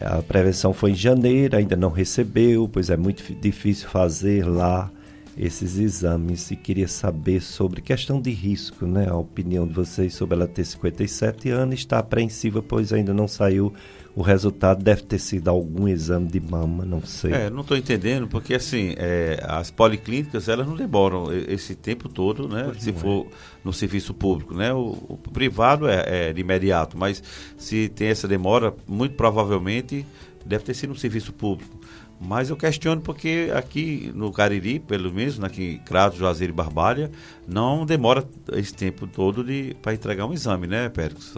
[0.00, 4.90] A prevenção foi em janeiro, ainda não recebeu, pois é muito difícil fazer lá
[5.36, 9.06] esses exames e queria saber sobre questão de risco, né?
[9.08, 13.72] A opinião de vocês sobre ela ter 57 anos está apreensiva, pois ainda não saiu
[14.14, 17.32] o resultado, deve ter sido algum exame de mama, não sei.
[17.32, 22.48] É, não estou entendendo, porque assim, é, as policlínicas, elas não demoram esse tempo todo,
[22.48, 22.62] né?
[22.64, 23.28] Pois se for é.
[23.62, 24.72] no serviço público, né?
[24.72, 27.22] O, o privado é, é de imediato, mas
[27.58, 30.06] se tem essa demora, muito provavelmente
[30.46, 31.75] deve ter sido no serviço público.
[32.20, 37.10] Mas eu questiono porque aqui no Cariri, pelo menos, aqui em Crato, Juazeiro e Barbalha,
[37.46, 39.44] não demora esse tempo todo
[39.82, 41.34] para entregar um exame, né, Pérez?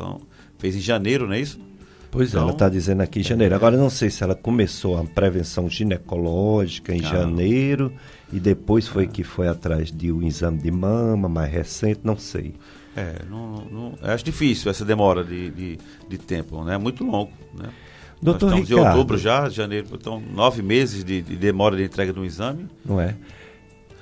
[0.59, 1.61] Fez em janeiro, não é isso?
[2.11, 3.55] Pois então, é, ela está dizendo aqui em janeiro.
[3.55, 7.93] Agora não sei se ela começou a prevenção ginecológica em ah, janeiro
[8.33, 9.09] e depois foi ah.
[9.09, 12.55] que foi atrás de um exame de mama mais recente, não sei.
[12.97, 16.74] É, não, não, acho difícil essa demora de, de, de tempo, né?
[16.74, 17.68] É muito longo, né?
[18.21, 21.85] Doutor Nós estamos Ricardo, em outubro já, janeiro, então nove meses de, de demora de
[21.85, 22.66] entrega do exame.
[22.85, 23.14] Não é?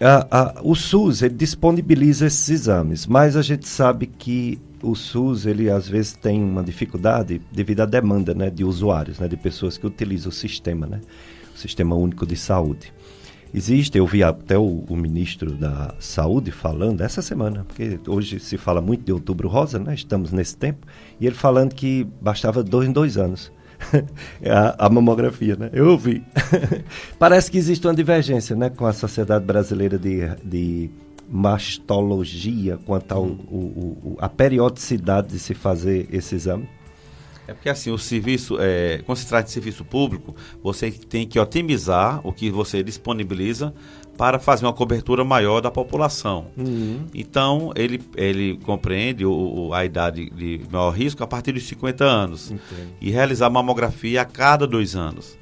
[0.01, 5.47] A, a, o SUS ele disponibiliza esses exames, mas a gente sabe que o SUS
[5.47, 9.79] ele às vezes tem uma dificuldade devido à demanda né, de usuários, né, de pessoas
[9.79, 11.01] que utilizam o sistema, né,
[11.55, 12.93] o Sistema Único de Saúde.
[13.55, 18.59] Existe, eu vi até o, o, ministro da Saúde falando essa semana, porque hoje se
[18.59, 19.95] fala muito de outubro rosa, né?
[19.95, 20.87] Estamos nesse tempo,
[21.19, 23.51] e ele falando que bastava dois em dois anos.
[24.45, 25.70] A, a, mamografia, né?
[25.72, 26.22] Eu ouvi.
[27.18, 30.91] Parece que existe uma divergência, né, com a Sociedade Brasileira de, de
[31.29, 33.37] mastologia quanto ao o,
[34.05, 36.68] o, a periodicidade de se fazer esse exame?
[37.49, 41.39] É porque assim, o serviço, é, quando se trata de serviço público, você tem que
[41.39, 43.72] otimizar o que você disponibiliza
[44.17, 46.47] para fazer uma cobertura maior da população.
[46.57, 47.07] Uhum.
[47.14, 52.05] Então, ele, ele compreende o, o, a idade de maior risco a partir dos 50
[52.05, 52.89] anos Entendo.
[53.01, 55.37] e realizar mamografia a cada dois anos.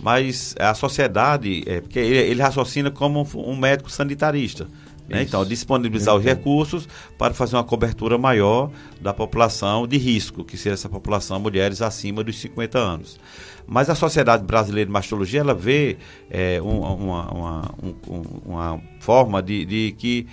[0.00, 4.66] Mas a sociedade, é, porque ele, ele raciocina como um médico sanitarista.
[5.08, 5.22] Né?
[5.22, 6.88] Então, disponibilizar os recursos
[7.18, 12.24] para fazer uma cobertura maior da população de risco, que seria essa população mulheres acima
[12.24, 13.20] dos 50 anos.
[13.66, 15.96] Mas a Sociedade Brasileira de Mastologia, ela vê
[16.30, 20.26] é, uma, uma, um, uma, forma de, de que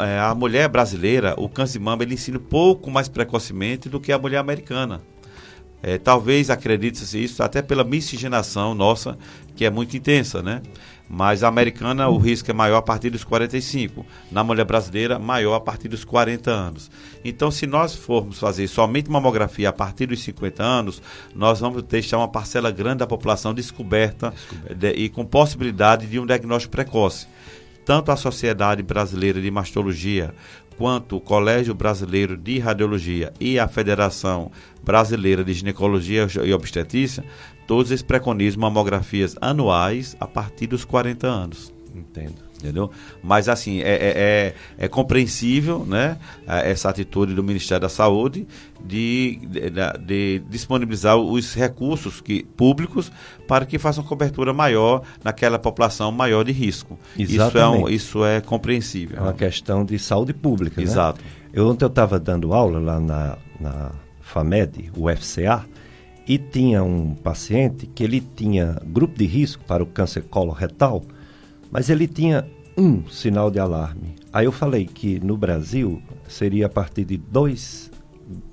[0.00, 4.12] é, a mulher brasileira, o câncer de mama, ele ensina pouco mais precocemente do que
[4.12, 5.00] a mulher americana.
[5.82, 9.16] É, talvez acredite-se isso até pela miscigenação nossa,
[9.54, 10.62] que é muito intensa, né?
[11.08, 14.04] Mas a americana, o risco é maior a partir dos 45.
[14.30, 16.90] Na mulher brasileira, maior a partir dos 40 anos.
[17.24, 21.00] Então, se nós formos fazer somente mamografia a partir dos 50 anos,
[21.34, 24.74] nós vamos deixar uma parcela grande da população descoberta, descoberta.
[24.74, 27.26] De, e com possibilidade de um diagnóstico precoce.
[27.84, 30.34] Tanto a Sociedade Brasileira de Mastologia
[30.76, 34.50] quanto o Colégio Brasileiro de Radiologia e a Federação
[34.82, 37.24] Brasileira de Ginecologia e Obstetrícia
[37.66, 41.72] todos eles preconizam mamografias anuais a partir dos 40 anos.
[41.94, 42.46] Entendo.
[42.58, 42.90] Entendeu?
[43.22, 48.46] Mas assim, é, é, é, é compreensível né, essa atitude do Ministério da Saúde
[48.82, 49.70] de, de,
[50.06, 53.12] de, disponibilizar os recursos que, públicos
[53.46, 56.98] para que façam cobertura maior naquela população maior de risco.
[57.18, 57.94] Exatamente.
[57.94, 59.18] Isso é, isso é compreensível.
[59.18, 60.80] É uma questão de saúde pública.
[60.80, 60.86] Né?
[60.86, 61.20] Exato.
[61.22, 61.30] Né?
[61.52, 63.90] Eu, ontem eu estava dando aula lá na, na
[64.22, 65.64] FAMED, UFCA,
[66.26, 71.02] e tinha um paciente que ele tinha grupo de risco para o câncer coloretal,
[71.70, 72.46] mas ele tinha
[72.76, 74.16] um sinal de alarme.
[74.32, 77.90] Aí eu falei que no Brasil seria a partir de dois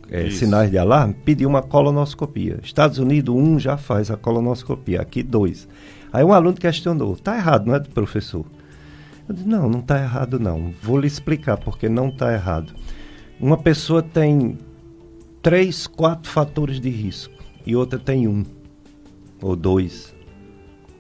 [0.10, 2.60] é, sinais de alarme pedir uma colonoscopia.
[2.64, 5.68] Estados Unidos, um já faz a colonoscopia, aqui dois.
[6.12, 8.46] Aí um aluno questionou, tá errado, não é, professor?
[9.28, 10.74] Eu disse, não, não está errado não.
[10.82, 12.74] Vou lhe explicar porque não está errado.
[13.40, 14.58] Uma pessoa tem
[15.42, 17.33] três, quatro fatores de risco
[17.66, 18.44] e outra tem um
[19.42, 20.14] ou dois.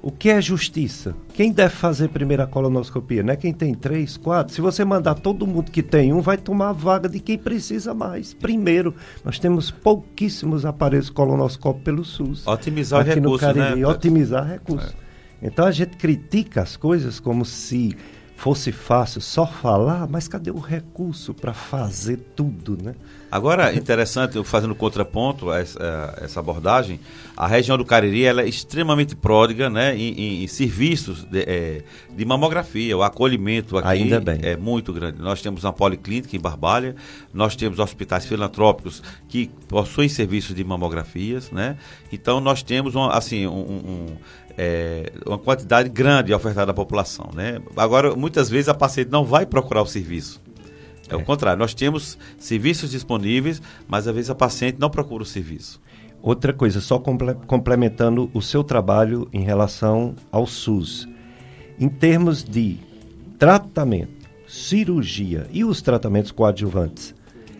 [0.01, 1.15] O que é justiça?
[1.33, 3.23] Quem deve fazer primeiro a colonoscopia?
[3.23, 4.53] Não é quem tem três, quatro?
[4.53, 7.93] Se você mandar todo mundo que tem um, vai tomar a vaga de quem precisa
[7.93, 8.33] mais.
[8.33, 8.93] Primeiro,
[9.23, 12.45] nós temos pouquíssimos aparelhos colonoscópicos pelo SUS.
[12.45, 13.87] Otimizar aqui recurso, no Cariri, né?
[13.87, 14.93] Otimizar recursos.
[15.41, 15.47] É.
[15.47, 17.95] Então a gente critica as coisas como se
[18.35, 22.95] fosse fácil só falar, mas cadê o recurso para fazer tudo, né?
[23.33, 26.99] Agora, interessante, fazendo contraponto a essa, abordagem,
[27.35, 31.81] a região do Cariri ela é extremamente pródiga né, em, em, serviços de, é,
[32.15, 32.95] de, mamografia.
[32.95, 34.37] O acolhimento aqui Ainda bem.
[34.43, 35.19] é muito grande.
[35.19, 36.95] Nós temos uma policlínica em Barbalha,
[37.33, 41.75] nós temos hospitais filantrópicos que possuem serviços de mamografias, né?
[42.11, 44.17] Então, nós temos assim, um, um
[44.57, 47.29] é, uma quantidade grande ofertada à população.
[47.33, 47.61] Né?
[47.75, 50.41] Agora, muitas vezes a paciente não vai procurar o serviço.
[51.09, 51.17] É, é.
[51.17, 55.81] o contrário, nós temos serviços disponíveis, mas às vezes a paciente não procura o serviço.
[56.21, 61.07] Outra coisa, só complementando o seu trabalho em relação ao SUS.
[61.77, 62.77] Em termos de
[63.37, 67.13] tratamento, cirurgia e os tratamentos coadjuvantes,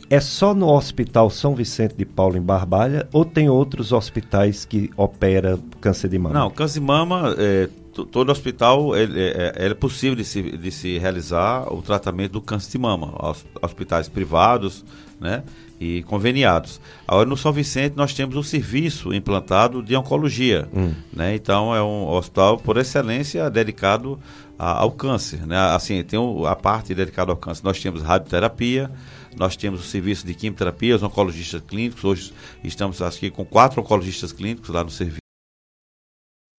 [0.10, 4.90] é só no Hospital São Vicente de Paulo em Barbalha ou tem outros hospitais que
[4.96, 6.38] opera câncer de mama?
[6.38, 10.72] Não, câncer de mama, é, todo hospital ele, é, é, é, possível de se, de
[10.72, 13.14] se realizar o tratamento do câncer de mama.
[13.62, 14.84] Hospitais privados,
[15.20, 15.44] né?
[15.80, 16.80] E conveniados.
[17.08, 20.68] Agora, no São Vicente, nós temos um serviço implantado de oncologia.
[20.74, 20.94] Hum.
[21.12, 21.36] Né?
[21.36, 24.18] Então, é um hospital, por excelência, dedicado
[24.58, 25.46] a, ao câncer.
[25.46, 25.58] Né?
[25.58, 27.66] Assim, tem a parte dedicada ao câncer.
[27.66, 28.90] Nós temos radioterapia,
[29.36, 32.04] nós temos o serviço de quimioterapia, os oncologistas clínicos.
[32.04, 35.24] Hoje estamos aqui com quatro oncologistas clínicos lá no serviço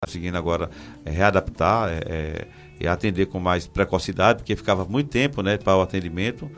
[0.04, 0.68] conseguindo agora
[1.04, 2.46] é, readaptar é, é,
[2.78, 6.50] e atender com mais precocidade, porque ficava muito tempo né, para o atendimento.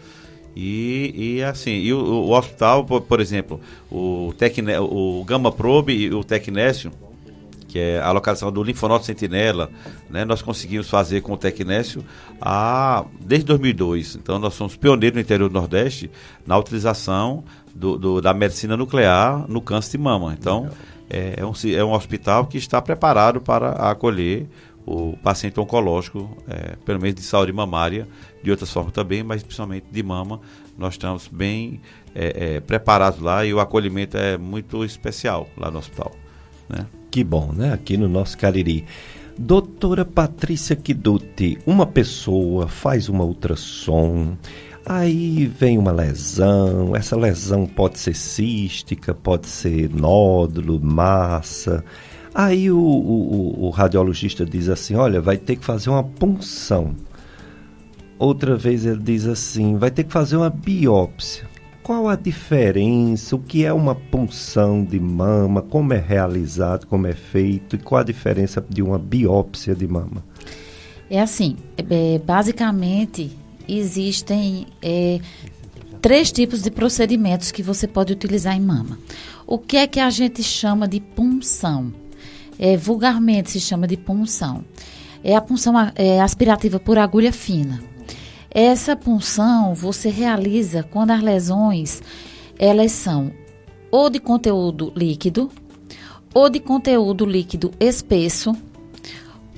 [0.54, 3.60] E, e assim, e o, o hospital, por, por, exemplo,
[3.90, 6.90] o, Tecne, o Gama Probe e o Tecnésio,
[7.76, 9.70] que é a localização do linfonodo sentinela,
[10.08, 12.02] né, nós conseguimos fazer com o Tecnésio
[12.40, 14.16] a, desde 2002.
[14.16, 16.10] Então, nós somos pioneiros no interior do Nordeste
[16.46, 20.34] na utilização do, do da medicina nuclear no câncer de mama.
[20.38, 20.70] Então,
[21.10, 24.48] é, é, um, é um hospital que está preparado para acolher
[24.86, 28.08] o paciente oncológico, é, pelo menos de saúde mamária,
[28.42, 30.40] de outras formas também, mas principalmente de mama,
[30.78, 31.82] nós estamos bem
[32.14, 36.12] é, é, preparados lá e o acolhimento é muito especial lá no hospital.
[36.68, 36.86] Né?
[37.10, 37.72] Que bom, né?
[37.72, 38.84] Aqui no nosso Cariri.
[39.38, 44.34] Doutora Patrícia Kiduti, uma pessoa faz uma ultrassom,
[44.88, 51.84] Aí vem uma lesão, essa lesão pode ser cística, pode ser nódulo, massa.
[52.32, 56.94] Aí o, o, o, radiologista diz assim: olha, vai ter que fazer uma punção.
[58.16, 61.48] Outra vez ele diz assim: vai ter que fazer uma biópsia.
[61.86, 63.36] Qual a diferença?
[63.36, 65.62] O que é uma punção de mama?
[65.62, 66.84] Como é realizado?
[66.84, 67.76] Como é feito?
[67.76, 70.24] E qual a diferença de uma biópsia de mama?
[71.08, 71.56] É assim,
[71.88, 73.30] é, basicamente
[73.68, 75.20] existem é,
[76.02, 78.98] três tipos de procedimentos que você pode utilizar em mama.
[79.46, 81.94] O que é que a gente chama de punção?
[82.58, 84.64] É, vulgarmente se chama de punção.
[85.22, 87.80] É a punção é, aspirativa por agulha fina.
[88.58, 92.02] Essa punção você realiza quando as lesões
[92.58, 93.30] elas são
[93.90, 95.50] ou de conteúdo líquido,
[96.32, 98.56] ou de conteúdo líquido espesso,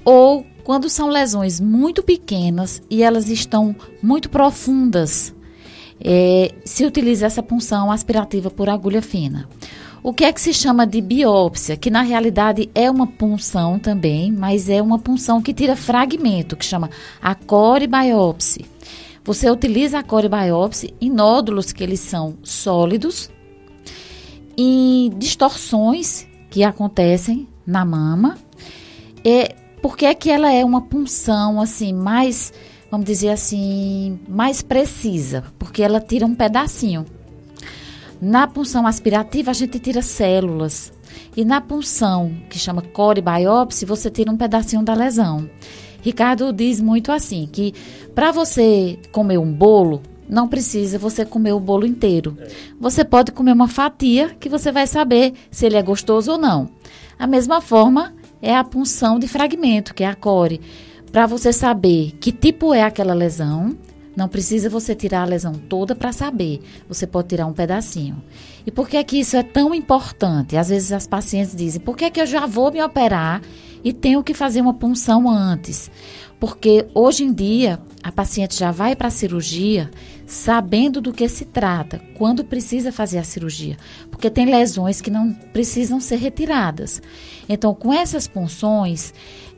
[0.05, 3.72] ou quando são lesões muito pequenas e elas estão
[4.03, 5.32] muito profundas,
[6.01, 9.49] é, se utiliza essa punção aspirativa por agulha fina.
[10.09, 14.32] O que é que se chama de biópsia, que na realidade é uma punção também,
[14.32, 16.88] mas é uma punção que tira fragmento, que chama
[17.20, 18.64] a core biopsy.
[19.22, 23.28] Você utiliza a core biopsy em nódulos que eles são sólidos,
[24.56, 28.38] em distorções que acontecem na mama,
[29.22, 32.50] e por que, é que ela é uma punção assim mais,
[32.90, 35.44] vamos dizer assim, mais precisa?
[35.59, 37.04] Porque ela tira um pedacinho.
[38.21, 40.93] Na punção aspirativa a gente tira células
[41.37, 45.49] e na punção que chama core biopsy você tira um pedacinho da lesão.
[46.03, 47.73] Ricardo diz muito assim que
[48.14, 52.37] para você comer um bolo não precisa você comer o bolo inteiro.
[52.79, 56.69] Você pode comer uma fatia que você vai saber se ele é gostoso ou não.
[57.19, 60.61] A mesma forma é a punção de fragmento, que é a core.
[61.11, 63.77] Para você saber que tipo é aquela lesão,
[64.19, 66.61] não precisa você tirar a lesão toda para saber.
[66.89, 68.21] Você pode tirar um pedacinho.
[68.66, 70.57] E por que é que isso é tão importante?
[70.57, 73.41] Às vezes as pacientes dizem: por que é que eu já vou me operar
[73.85, 75.89] e tenho que fazer uma punção antes?
[76.41, 79.89] Porque hoje em dia a paciente já vai para a cirurgia
[80.27, 83.79] sabendo do que se trata, quando precisa fazer a cirurgia,
[84.11, 87.01] porque tem lesões que não precisam ser retiradas.
[87.49, 89.14] Então, com essas punções,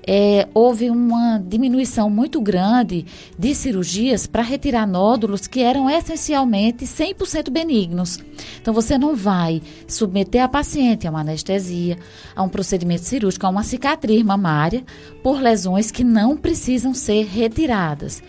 [0.06, 3.06] é, houve uma diminuição muito grande
[3.38, 8.18] de cirurgias para retirar nódulos que eram essencialmente 100% benignos.
[8.60, 11.98] Então, você não vai submeter a paciente a uma anestesia,
[12.34, 14.84] a um procedimento cirúrgico, a uma cicatriz mamária,
[15.22, 18.22] por lesões que não precisam ser retiradas.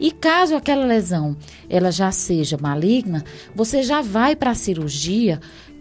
[0.00, 1.36] E caso aquela lesão
[1.68, 3.24] ela já seja maligna,
[3.54, 5.40] você já vai para a cirurgia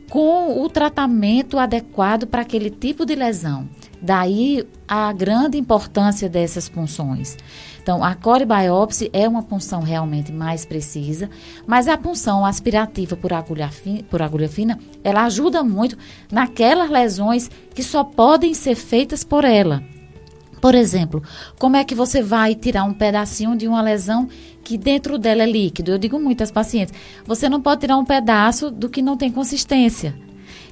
[0.09, 3.67] com o tratamento adequado para aquele tipo de lesão.
[4.01, 7.35] Daí a grande importância dessas punções.
[7.81, 11.29] Então, a core biopsy é uma punção realmente mais precisa,
[11.65, 15.97] mas a punção aspirativa por agulha, fina, por agulha fina, ela ajuda muito
[16.31, 19.81] naquelas lesões que só podem ser feitas por ela.
[20.61, 21.23] Por exemplo,
[21.57, 24.27] como é que você vai tirar um pedacinho de uma lesão
[24.63, 25.91] que dentro dela é líquido?
[25.91, 26.93] Eu digo muito às pacientes:
[27.25, 30.26] você não pode tirar um pedaço do que não tem consistência.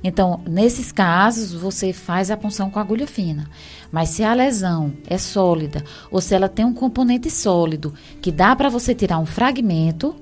[0.08, 3.49] Então, nesses casos, você faz a punção com agulha fina.
[3.91, 7.91] Mas se a lesão é sólida ou se ela tem um componente sólido
[8.22, 10.16] que dá para você tirar um fragmento,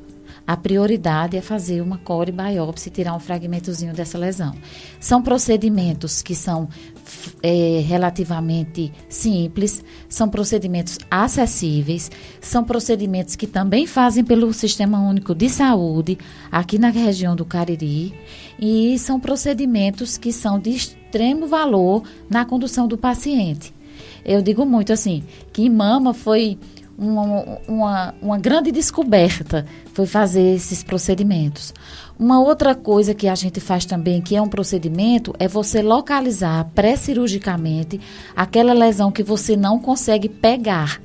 [0.47, 4.53] a prioridade é fazer uma core biópsia e tirar um fragmentozinho dessa lesão.
[5.01, 6.69] São procedimentos que são
[7.41, 12.09] é, relativamente simples, são procedimentos acessíveis,
[12.41, 16.17] são procedimentos que também fazem pelo Sistema Único de Saúde,
[16.51, 18.13] aqui na região do Cariri,
[18.65, 23.73] e são procedimentos que são de extremo valor na condução do paciente.
[24.23, 26.57] Eu digo muito assim, que mama foi
[26.97, 31.73] uma, uma, uma grande descoberta foi fazer esses procedimentos.
[32.17, 36.71] Uma outra coisa que a gente faz também, que é um procedimento, é você localizar
[36.73, 37.99] pré-cirurgicamente
[38.33, 41.01] aquela lesão que você não consegue pegar.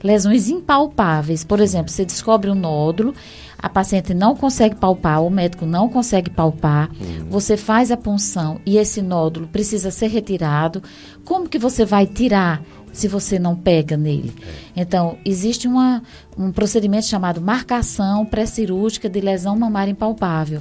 [0.00, 1.42] Lesões impalpáveis.
[1.42, 3.14] Por exemplo, você descobre um nódulo,
[3.62, 7.26] a paciente não consegue palpar, o médico não consegue palpar, uhum.
[7.28, 10.82] você faz a punção e esse nódulo precisa ser retirado.
[11.24, 14.32] Como que você vai tirar se você não pega nele.
[14.76, 14.80] É.
[14.82, 16.02] Então, existe uma,
[16.36, 20.60] um procedimento chamado marcação pré-cirúrgica de lesão mamária impalpável.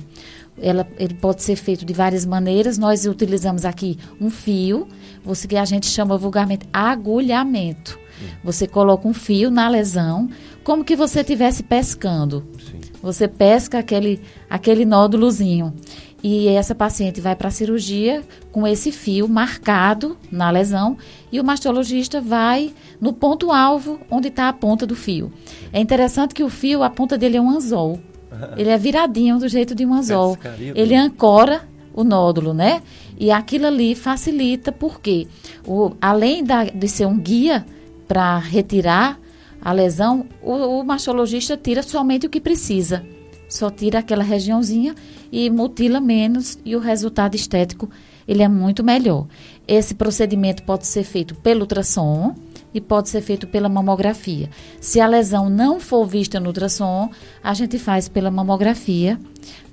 [0.62, 2.78] Ela, ele pode ser feito de várias maneiras.
[2.78, 4.88] Nós utilizamos aqui um fio,
[5.24, 7.98] você que a gente chama vulgarmente agulhamento.
[8.22, 8.28] Hum.
[8.44, 10.30] Você coloca um fio na lesão,
[10.64, 12.46] como que você estivesse pescando.
[12.60, 12.79] Sim.
[13.02, 15.74] Você pesca aquele, aquele nódulozinho.
[16.22, 18.22] E essa paciente vai para a cirurgia
[18.52, 20.98] com esse fio marcado na lesão
[21.32, 25.32] e o mastologista vai no ponto-alvo onde está a ponta do fio.
[25.72, 28.00] É interessante que o fio, a ponta dele é um anzol.
[28.58, 30.38] Ele é viradinho do jeito de um anzol.
[30.76, 32.82] Ele ancora o nódulo, né?
[33.18, 35.28] E aquilo ali facilita porque,
[35.66, 37.66] o, além da, de ser um guia
[38.08, 39.20] para retirar
[39.62, 43.06] a lesão, o, o mastologista tira somente o que precisa.
[43.48, 44.96] Só tira aquela regiãozinha
[45.32, 47.90] e mutila menos e o resultado estético
[48.28, 49.26] ele é muito melhor.
[49.68, 52.36] Esse procedimento pode ser feito pelo ultrassom
[52.72, 54.52] e pode ser feito pela mamografia.
[54.80, 57.10] Se a lesão não for vista no ultrassom,
[57.44, 59.20] a gente faz pela mamografia,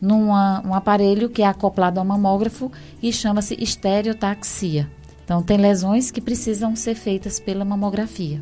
[0.01, 2.73] num um aparelho que é acoplado ao mamógrafo
[3.03, 4.91] e chama-se estereotaxia.
[5.23, 8.41] Então, tem lesões que precisam ser feitas pela mamografia.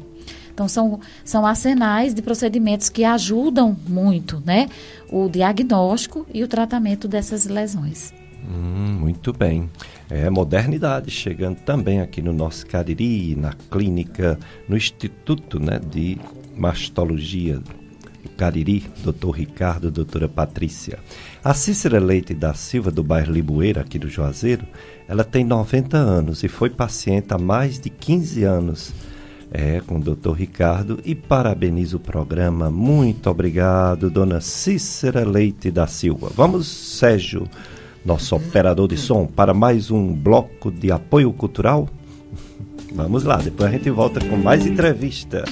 [0.54, 4.68] Então, são, são arsenais de procedimentos que ajudam muito, né?
[5.10, 8.14] O diagnóstico e o tratamento dessas lesões.
[8.48, 9.68] Hum, muito bem.
[10.08, 14.38] É modernidade chegando também aqui no nosso Cariri, na clínica,
[14.68, 16.18] no Instituto né, de
[16.56, 21.00] Mastologia do Cariri, doutor Ricardo, doutora Patrícia.
[21.42, 24.66] A Cícera Leite da Silva, do bairro Liboeira, aqui do Juazeiro,
[25.08, 28.94] ela tem 90 anos e foi paciente há mais de 15 anos
[29.50, 32.70] é, com o doutor Ricardo e parabenizo o programa.
[32.70, 36.30] Muito obrigado, dona Cícera Leite da Silva.
[36.34, 37.48] Vamos, Sérgio,
[38.04, 41.88] nosso operador de som, para mais um bloco de apoio cultural?
[42.92, 45.48] Vamos lá, depois a gente volta com mais entrevistas.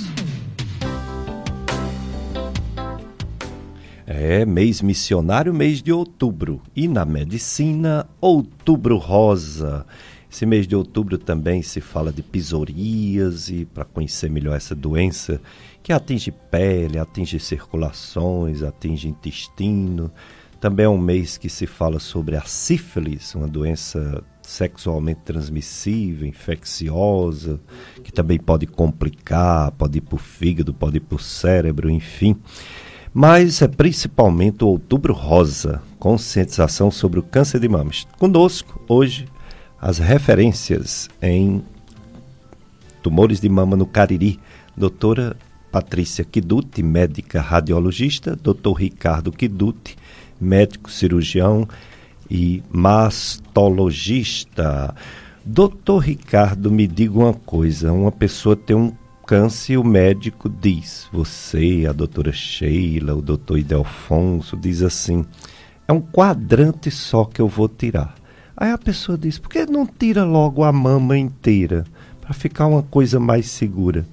[4.14, 6.60] É mês missionário, mês de outubro.
[6.76, 9.86] E na medicina, outubro rosa.
[10.32, 15.38] Esse mês de outubro também se fala de psoríase, para conhecer melhor essa doença
[15.82, 20.10] que atinge pele, atinge circulações, atinge intestino.
[20.58, 27.60] Também é um mês que se fala sobre a sífilis, uma doença sexualmente transmissível, infecciosa,
[28.02, 32.36] que também pode complicar, pode ir para o fígado, pode ir para o cérebro, enfim.
[33.12, 38.06] Mas é principalmente o Outubro Rosa, conscientização sobre o câncer de mamas.
[38.18, 39.26] Conosco, hoje,
[39.82, 41.62] as referências em
[43.02, 44.38] tumores de mama no Cariri,
[44.76, 45.36] doutora
[45.72, 49.96] Patrícia Kiduti, médica radiologista, doutor Ricardo Kiduti,
[50.40, 51.68] médico cirurgião
[52.30, 54.94] e mastologista.
[55.44, 58.92] Doutor Ricardo, me diga uma coisa: uma pessoa tem um
[59.26, 65.24] câncer e o médico diz, você, a doutora Sheila, o doutor Idelfonso, diz assim:
[65.88, 68.21] é um quadrante só que eu vou tirar.
[68.62, 71.84] Aí a pessoa diz: por que não tira logo a mama inteira?
[72.20, 74.06] Para ficar uma coisa mais segura.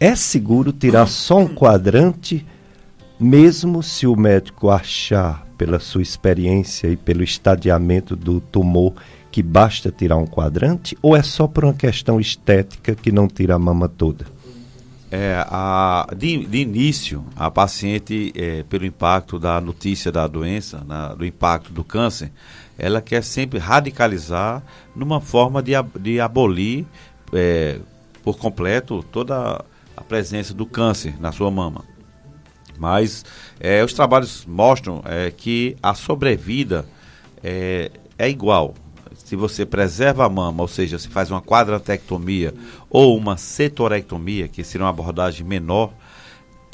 [0.00, 2.46] É seguro tirar só um quadrante,
[3.20, 8.94] mesmo se o médico achar, pela sua experiência e pelo estadiamento do tumor,
[9.30, 10.96] que basta tirar um quadrante?
[11.02, 14.24] Ou é só por uma questão estética que não tira a mama toda?
[15.10, 21.14] É, a, de, de início, a paciente, é, pelo impacto da notícia da doença, na,
[21.14, 22.30] do impacto do câncer,
[22.78, 24.62] ela quer sempre radicalizar
[24.94, 26.86] numa forma de, de abolir
[27.32, 27.80] é,
[28.22, 29.64] por completo toda
[29.96, 31.84] a presença do câncer na sua mama.
[32.78, 33.24] Mas
[33.58, 36.86] é, os trabalhos mostram é, que a sobrevida
[37.42, 38.74] é, é igual.
[39.16, 42.54] Se você preserva a mama, ou seja, se faz uma quadrantectomia
[42.88, 45.92] ou uma setorectomia, que seria uma abordagem menor,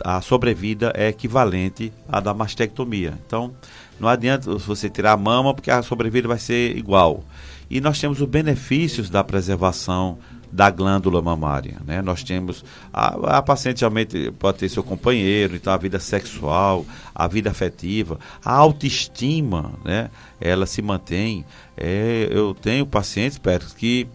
[0.05, 3.19] a sobrevida é equivalente à da mastectomia.
[3.27, 3.55] Então,
[3.99, 7.25] não adianta você tirar a mama porque a sobrevida vai ser igual.
[7.71, 10.19] E nós temos os benefícios da preservação
[10.55, 11.79] da glândula mamária.
[11.85, 12.01] Né?
[12.01, 12.65] Nós temos.
[12.93, 18.21] A, a paciente realmente pode ter seu companheiro, então a vida sexual, a vida afetiva,
[18.45, 20.11] a autoestima, né?
[20.41, 21.45] ela se mantém.
[21.77, 24.07] É, eu tenho pacientes, perto que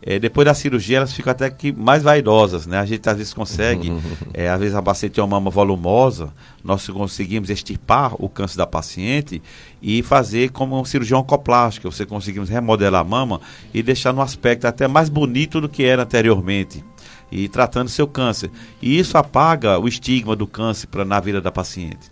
[0.00, 2.78] é, depois da cirurgia elas ficam até que mais vaidosas, né?
[2.78, 3.92] A gente às vezes consegue,
[4.32, 6.32] é, às vezes a paciente tem uma mama volumosa,
[6.62, 9.42] nós conseguimos extirpar o câncer da paciente
[9.82, 13.40] e fazer como um cirurgião oncoplástica, você conseguimos remodelar a mama
[13.74, 16.84] e deixar no aspecto até mais bonito do que era anteriormente
[17.30, 18.50] e tratando seu câncer.
[18.80, 22.10] E isso apaga o estigma do câncer pra, na vida da paciente.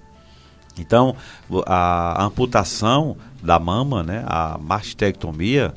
[0.78, 1.16] Então,
[1.66, 5.72] a, a amputação da mama, né, a mastectomia,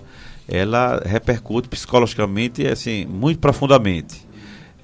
[0.50, 4.28] ela repercute psicologicamente assim muito profundamente.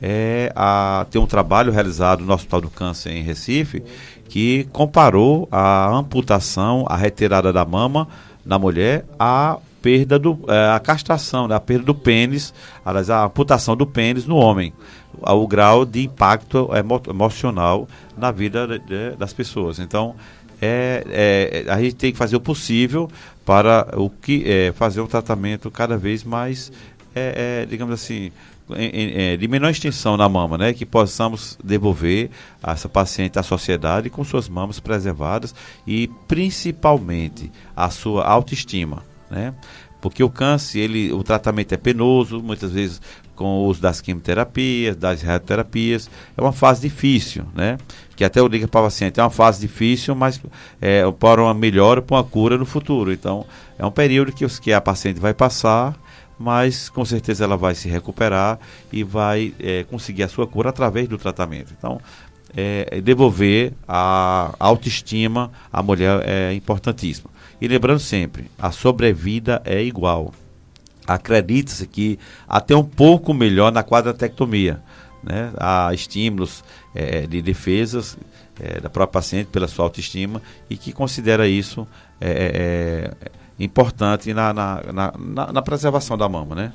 [0.01, 3.81] É, a, tem um trabalho realizado no Hospital do Câncer em Recife
[4.29, 8.07] que comparou a amputação, a retirada da mama
[8.45, 12.53] na mulher a perda do é, a castração, né, a perda do pênis,
[12.83, 14.73] aliás, a amputação do pênis no homem,
[15.21, 17.87] o grau de impacto emo emocional
[18.17, 19.77] na vida de, de, das pessoas.
[19.77, 20.15] Então,
[20.61, 23.09] é, é, a gente tem que fazer o possível
[23.45, 26.71] para o que é, fazer um tratamento cada vez mais,
[27.13, 28.31] é, é, digamos assim,
[28.71, 30.73] é, de menor extensão na mama, né?
[30.73, 32.31] Que possamos devolver
[32.63, 35.53] essa paciente à sociedade com suas mamas preservadas
[35.85, 39.53] e principalmente a sua autoestima, né?
[40.05, 43.01] Porque o câncer, ele, o tratamento é penoso, muitas vezes
[43.35, 46.07] com o uso das quimioterapias, das radioterapias.
[46.37, 47.79] É uma fase difícil, né?
[48.15, 50.39] Que até eu digo para o paciente, é uma fase difícil, mas
[50.79, 53.11] é, para uma melhora, para uma cura no futuro.
[53.11, 53.47] Então,
[53.79, 55.95] é um período que, que a paciente vai passar,
[56.37, 58.59] mas com certeza ela vai se recuperar
[58.93, 61.73] e vai é, conseguir a sua cura através do tratamento.
[61.75, 61.99] Então,
[62.55, 67.33] é, devolver a autoestima à mulher é importantíssimo.
[67.59, 70.33] E lembrando sempre, a sobrevida é igual
[71.07, 74.81] acredita-se que até um pouco melhor na quadratectomia.
[75.23, 75.51] Né?
[75.57, 78.17] Há estímulos é, de defesas
[78.59, 81.87] é, da própria paciente pela sua autoestima e que considera isso
[82.19, 86.73] é, é, é importante na, na, na, na, preservação da mama, né?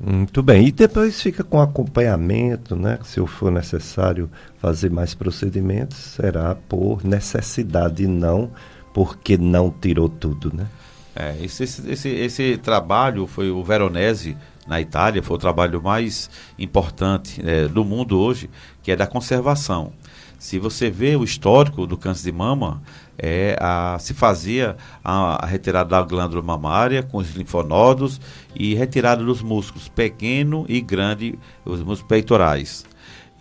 [0.00, 0.66] Muito bem.
[0.66, 2.98] E depois fica com acompanhamento, né?
[3.04, 8.50] Se for necessário fazer mais procedimentos, será por necessidade não
[8.94, 10.68] porque não tirou tudo, né?
[11.14, 14.36] É, esse, esse, esse, trabalho foi o Veronese,
[14.66, 18.48] na Itália, foi o trabalho mais importante é, do mundo hoje,
[18.82, 19.92] que é da conservação.
[20.38, 22.82] Se você vê o histórico do câncer de mama,
[23.18, 28.20] é, a, se fazia a, a, retirada da glândula mamária com os linfonodos
[28.54, 32.84] e retirada dos músculos pequeno e grande, os músculos peitorais.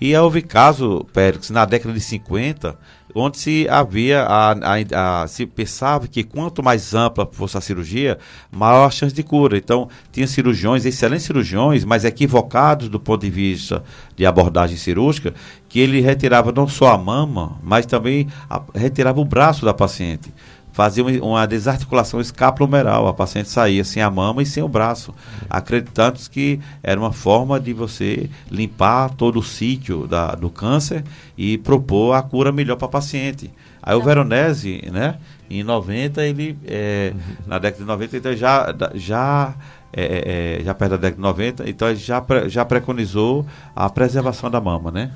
[0.01, 2.77] E houve caso, Pérez, na década de 50,
[3.15, 8.17] onde se havia a, a, a, se pensava que quanto mais ampla fosse a cirurgia,
[8.51, 9.57] maior a chance de cura.
[9.57, 13.83] Então, tinha cirurgiões, excelentes cirurgiões, mas equivocados do ponto de vista
[14.15, 15.33] de abordagem cirúrgica,
[15.69, 18.27] que ele retirava não só a mama, mas também
[18.73, 20.33] retirava o braço da paciente
[20.73, 23.07] fazia uma desarticulação escapulomeral.
[23.07, 25.13] A paciente saía sem a mama e sem o braço,
[25.49, 31.03] acreditando que era uma forma de você limpar todo o sítio da, do câncer
[31.37, 33.51] e propor a cura melhor para a paciente.
[33.81, 34.05] Aí o tá.
[34.05, 35.17] Veronese, né,
[35.49, 37.13] em 90, ele, é,
[37.45, 39.53] na década de 90, então já, já,
[39.93, 43.45] é, é, é, já perto da década de 90, então ele já, já preconizou
[43.75, 45.11] a preservação da mama, né?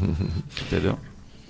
[0.62, 0.98] Entendeu?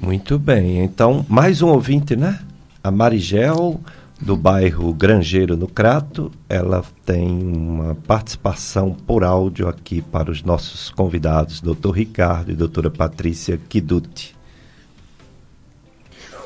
[0.00, 0.82] Muito bem.
[0.82, 2.40] Então, mais um ouvinte, né?
[2.86, 3.80] A Marigel,
[4.20, 10.88] do bairro Grangeiro, no Crato, ela tem uma participação por áudio aqui para os nossos
[10.90, 14.36] convidados, doutor Ricardo e doutora Patrícia Kiduti.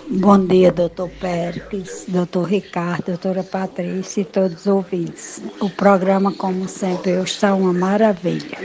[0.08, 5.42] Bom dia, doutor Péricles, doutor Ricardo, doutora Patrícia e todos os ouvintes.
[5.60, 8.56] O programa, como sempre, está uma maravilha.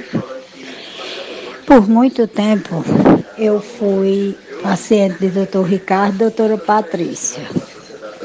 [1.66, 2.86] Por muito tempo,
[3.38, 7.42] eu fui paciente de doutor Ricardo e doutora Patrícia.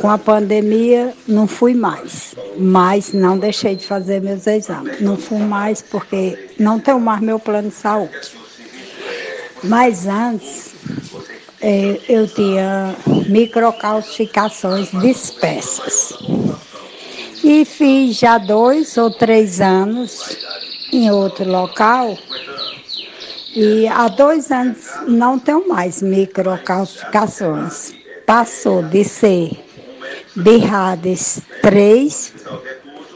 [0.00, 5.00] Com a pandemia, não fui mais, mas não deixei de fazer meus exames.
[5.00, 8.32] Não fui mais porque não tenho mais meu plano de saúde.
[9.64, 10.74] Mas antes,
[11.62, 12.94] é, eu tinha
[13.26, 16.12] microcalcificações dispersas.
[17.42, 20.36] E fiz já dois ou três anos
[20.92, 22.18] em outro local
[23.54, 27.92] e há dois anos não tenho mais microcalcificações.
[28.26, 29.50] Passou de ser
[30.36, 32.34] BIRADES 3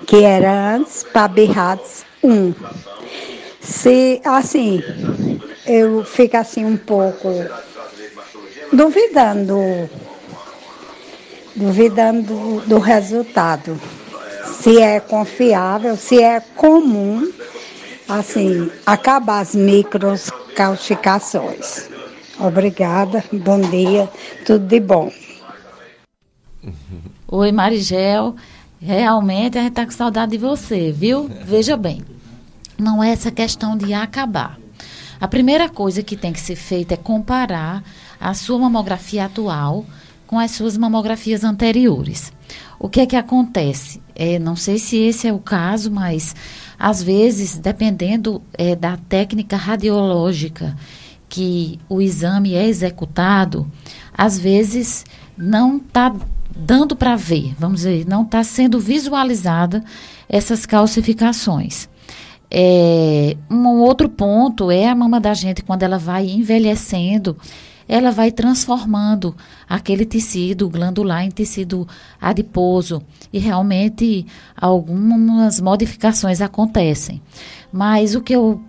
[0.07, 2.55] que era antes para Birrados 1.
[3.61, 4.83] Se, assim,
[5.67, 7.29] eu fico assim um pouco
[8.73, 9.89] duvidando,
[11.57, 13.81] duvidando do, do resultado.
[14.61, 17.33] Se é confiável, se é comum,
[18.09, 21.91] assim, acabar as microcalcificações.
[22.39, 24.09] Obrigada, bom dia,
[24.45, 25.11] tudo de bom.
[27.29, 28.35] Oi, Marigel.
[28.81, 31.31] Realmente a gente está com saudade de você, viu?
[31.45, 32.03] Veja bem,
[32.79, 34.59] não é essa questão de acabar.
[35.21, 37.83] A primeira coisa que tem que ser feita é comparar
[38.21, 39.87] a sua mamografia atual
[40.27, 42.31] com as suas mamografias anteriores.
[42.79, 44.03] O que é que acontece?
[44.15, 46.35] É, não sei se esse é o caso, mas
[46.79, 50.77] às vezes, dependendo é, da técnica radiológica
[51.29, 53.71] que o exame é executado,
[54.17, 55.05] às vezes
[55.37, 56.15] não está
[56.57, 59.83] dando para ver, vamos dizer, não está sendo visualizada
[60.29, 61.89] essas calcificações.
[62.51, 67.37] É, um outro ponto é a mama da gente, quando ela vai envelhecendo,
[67.89, 69.35] ela vai transformando
[69.69, 71.87] aquele tecido glandular em tecido
[72.21, 74.27] adiposo e realmente
[74.57, 77.21] algumas modificações acontecem.
[77.73, 78.61] Mas o que eu,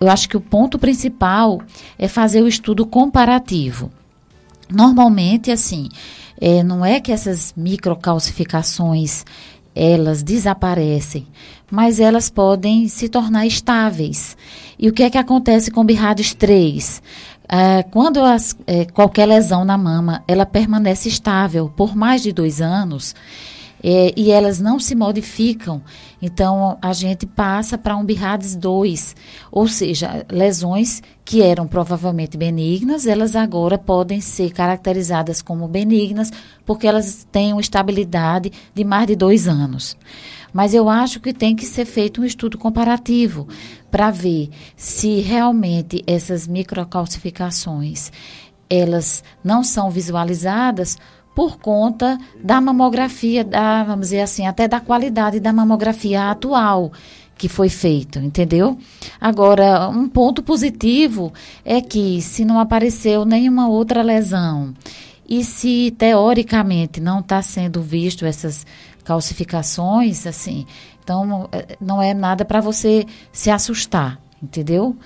[0.00, 1.60] eu acho que o ponto principal
[1.98, 3.90] é fazer o estudo comparativo.
[4.70, 5.88] Normalmente, assim,
[6.40, 9.24] é, não é que essas microcalcificações
[9.74, 11.26] elas desaparecem,
[11.70, 14.36] mas elas podem se tornar estáveis.
[14.78, 17.02] E o que é que acontece com Birrades 3?
[17.48, 22.60] É, quando as, é, qualquer lesão na mama ela permanece estável por mais de dois
[22.60, 23.14] anos
[23.86, 25.82] é, e elas não se modificam,
[26.22, 29.14] então a gente passa para um Birrades 2,
[29.52, 36.30] ou seja, lesões que eram provavelmente benignas, elas agora podem ser caracterizadas como benignas
[36.64, 39.98] porque elas têm uma estabilidade de mais de dois anos.
[40.50, 43.46] Mas eu acho que tem que ser feito um estudo comparativo
[43.94, 48.10] para ver se realmente essas microcalcificações
[48.68, 50.98] elas não são visualizadas
[51.32, 56.90] por conta da mamografia, da, vamos dizer assim, até da qualidade da mamografia atual
[57.38, 58.76] que foi feito, entendeu?
[59.20, 61.32] Agora, um ponto positivo
[61.64, 64.74] é que se não apareceu nenhuma outra lesão
[65.28, 68.66] e se teoricamente não está sendo visto essas
[69.04, 70.66] calcificações, assim,
[71.04, 74.96] então é, não é nada para você se assustar, entendeu?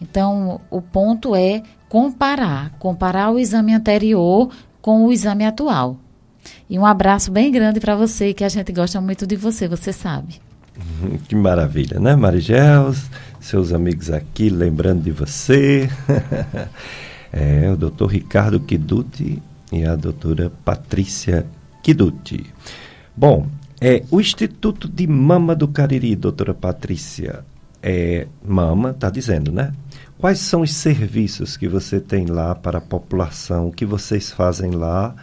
[0.00, 4.50] Então, o ponto é comparar, comparar o exame anterior
[4.80, 5.96] com o exame atual.
[6.68, 9.92] E um abraço bem grande para você, que a gente gosta muito de você, você
[9.92, 10.40] sabe.
[10.76, 12.92] Uhum, que maravilha, né, Marigel?
[13.38, 15.88] Seus amigos aqui lembrando de você.
[17.30, 19.40] é, o doutor Ricardo Kiduti
[19.70, 21.46] e a doutora Patrícia
[21.82, 22.46] Kiduti.
[23.14, 23.46] Bom,
[23.82, 27.44] é, o Instituto de Mama do Cariri, doutora Patrícia,
[27.82, 29.72] é, mama, está dizendo, né?
[30.18, 33.68] Quais são os serviços que você tem lá para a população?
[33.68, 35.16] O que vocês fazem lá?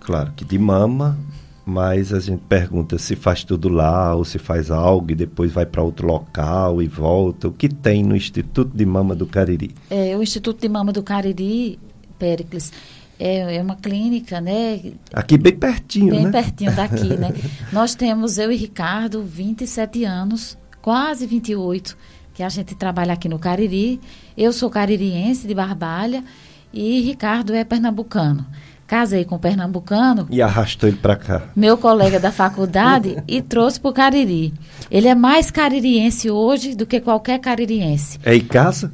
[0.00, 1.18] Claro que de mama,
[1.64, 5.64] mas a gente pergunta se faz tudo lá ou se faz algo e depois vai
[5.64, 7.48] para outro local e volta.
[7.48, 9.74] O que tem no Instituto de Mama do Cariri?
[9.88, 11.78] É, o Instituto de Mama do Cariri,
[12.18, 12.70] Péricles,
[13.18, 14.80] é, é uma clínica, né?
[15.12, 16.30] Aqui bem pertinho, bem né?
[16.30, 17.32] Bem pertinho daqui, né?
[17.72, 21.96] Nós temos, eu e Ricardo, 27 anos, quase 28
[22.36, 23.98] que a gente trabalha aqui no Cariri.
[24.36, 26.22] Eu sou caririense de Barbalha
[26.70, 28.44] e Ricardo é pernambucano.
[28.86, 30.28] Casei com um pernambucano.
[30.30, 31.42] E arrastou ele para cá.
[31.56, 34.54] Meu colega da faculdade e trouxe para o Cariri.
[34.90, 38.20] Ele é mais caririense hoje do que qualquer caririense.
[38.22, 38.92] É em casa?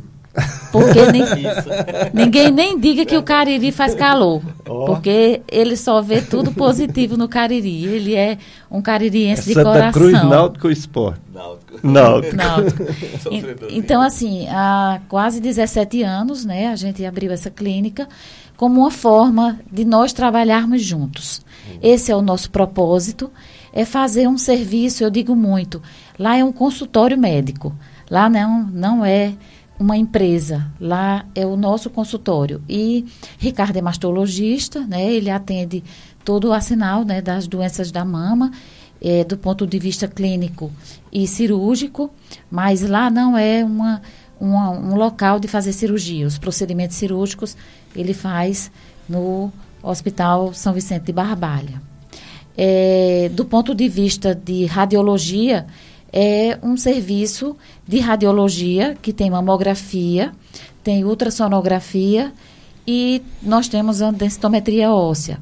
[0.71, 1.23] Porque nem,
[2.15, 4.43] ninguém nem diga que o Cariri faz calor.
[4.67, 4.87] Oh.
[4.87, 7.85] Porque ele só vê tudo positivo no Cariri.
[7.85, 8.39] Ele é
[8.71, 9.93] um caririense é de Santa coração.
[9.93, 11.21] Cruz, Náutico Esporte?
[11.33, 11.87] Náutico.
[11.87, 12.37] Náutico.
[12.37, 12.85] Náutico.
[13.71, 18.09] então, assim, há quase 17 anos, né, a gente abriu essa clínica
[18.57, 21.43] como uma forma de nós trabalharmos juntos.
[21.83, 23.31] Esse é o nosso propósito,
[23.73, 25.83] é fazer um serviço, eu digo muito,
[26.19, 27.75] lá é um consultório médico.
[28.11, 29.33] Lá não, não é
[29.83, 30.71] uma empresa.
[30.81, 32.63] Lá é o nosso consultório.
[32.69, 33.05] E
[33.39, 35.13] Ricardo é mastologista, né?
[35.13, 35.83] Ele atende
[36.25, 38.53] todo o arsenal né, das doenças da mama,
[39.01, 40.71] é, do ponto de vista clínico
[41.13, 42.11] e cirúrgico,
[42.51, 44.01] mas lá não é uma,
[44.41, 46.27] uma, um local de fazer cirurgia.
[46.27, 47.57] Os procedimentos cirúrgicos
[47.95, 48.71] ele faz
[49.09, 49.53] no
[49.83, 51.83] Hospital São Vicente de Barbalha.
[52.57, 55.67] É, do ponto de vista de radiologia,
[56.13, 57.57] é um serviço
[57.89, 60.33] de radiologia que tem mamografia,
[60.85, 62.33] tem ultrassonografia
[62.87, 65.41] e nós temos a densitometria óssea.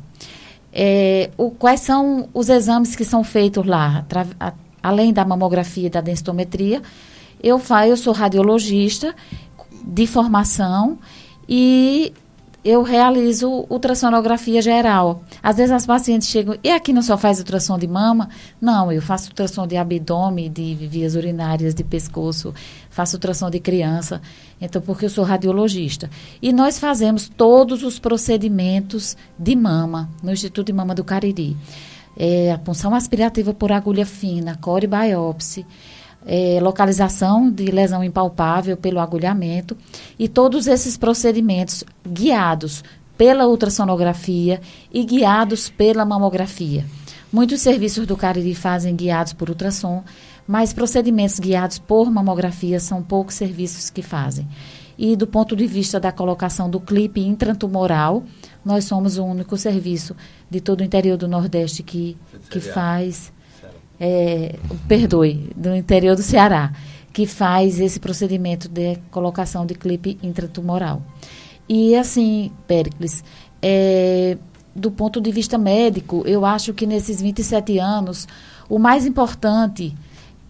[0.73, 4.07] É, o, quais são os exames que são feitos lá?
[4.83, 6.81] além da mamografia e da densitometria,
[7.43, 9.15] eu, eu sou radiologista
[9.85, 10.99] de formação
[11.49, 12.13] e
[12.65, 15.23] eu realizo ultrassonografia geral.
[15.43, 18.29] Às vezes as pacientes chegam, e aqui não só faz ultrassom de mama?
[18.61, 22.55] Não, eu faço ultrassom de abdômen, de vias urinárias, de pescoço,
[22.91, 24.21] faço ultrassom de criança,
[24.61, 26.11] então porque eu sou radiologista.
[26.43, 31.57] E nós fazemos todos os procedimentos de mama no Instituto de Mama do Cariri.
[32.17, 35.65] É, a punção aspirativa por agulha fina, core biópsia,
[36.27, 39.77] é, localização de lesão impalpável pelo agulhamento
[40.19, 42.83] e todos esses procedimentos guiados
[43.17, 44.61] pela ultrassonografia
[44.93, 46.85] e guiados pela mamografia.
[47.33, 50.03] Muitos serviços do Cariri fazem guiados por ultrassom,
[50.49, 54.49] mas procedimentos guiados por mamografia são poucos serviços que fazem.
[54.99, 58.25] E do ponto de vista da colocação do clipe intratumoral,
[58.65, 60.15] nós somos o único serviço
[60.51, 62.17] de todo o interior do Nordeste que,
[62.51, 63.33] que faz
[64.01, 64.57] é,
[64.89, 66.73] perdoe, do interior do Ceará,
[67.13, 71.03] que faz esse procedimento de colocação de clipe intratumoral.
[71.69, 73.23] E assim, Pericles,
[73.61, 74.39] é,
[74.75, 78.27] do ponto de vista médico, eu acho que nesses 27 anos,
[78.69, 79.95] o mais importante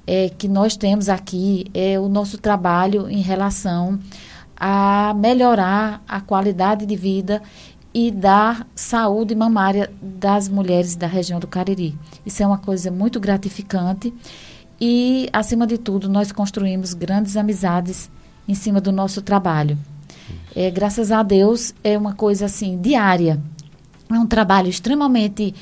[0.07, 3.99] é, que nós temos aqui é o nosso trabalho em relação
[4.57, 7.43] a melhorar a qualidade de vida
[7.93, 11.97] e da saúde mamária das mulheres da região do Cariri.
[12.25, 14.15] Isso é uma coisa muito gratificante
[14.81, 18.11] e, acima de tudo, nós construímos grandes amizades
[18.47, 19.77] em cima do nosso trabalho.
[20.55, 23.41] É, graças a Deus, é uma coisa assim, diária.
[24.09, 25.55] É um trabalho extremamente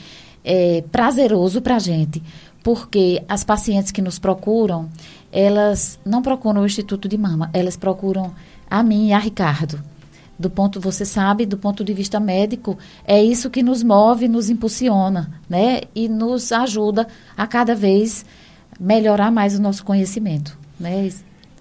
[0.45, 2.23] é, prazeroso para a gente,
[2.63, 4.89] porque as pacientes que nos procuram,
[5.33, 8.33] elas não procuram o Instituto de Mama, elas procuram
[8.71, 9.83] a mim e a Ricardo
[10.39, 14.49] do ponto, você sabe, do ponto de vista médico, é isso que nos move, nos
[14.49, 15.83] impulsiona, né?
[15.95, 18.25] E nos ajuda a cada vez
[18.79, 21.11] melhorar mais o nosso conhecimento, né?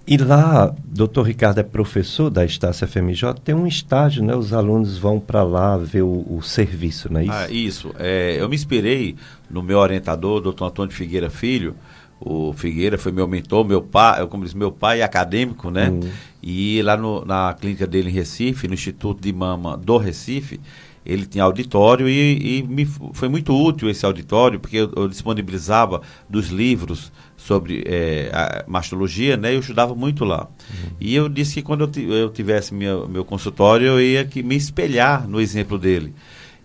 [0.06, 4.34] E lá, doutor Ricardo é professor da Estácia FMJ, tem um estágio, né?
[4.34, 7.32] Os alunos vão para lá ver o, o, serviço, não é isso?
[7.32, 7.94] Ah, isso.
[7.98, 9.16] É, eu me inspirei
[9.50, 11.74] no meu orientador, doutor Antônio Figueira Filho,
[12.20, 15.88] o Figueira foi meu mentor, meu pai, como diz, meu pai acadêmico, né?
[15.90, 16.10] Uhum.
[16.42, 20.60] E lá no, na clínica dele em Recife, no Instituto de Mama do Recife,
[21.06, 26.02] ele tinha auditório e, e me, foi muito útil esse auditório, porque eu, eu disponibilizava
[26.28, 29.54] dos livros sobre é, mastologia, né?
[29.54, 30.48] Eu estudava muito lá.
[30.70, 30.90] Uhum.
[31.00, 34.56] E eu disse que quando eu, eu tivesse minha, meu consultório, eu ia que me
[34.56, 36.12] espelhar no exemplo dele.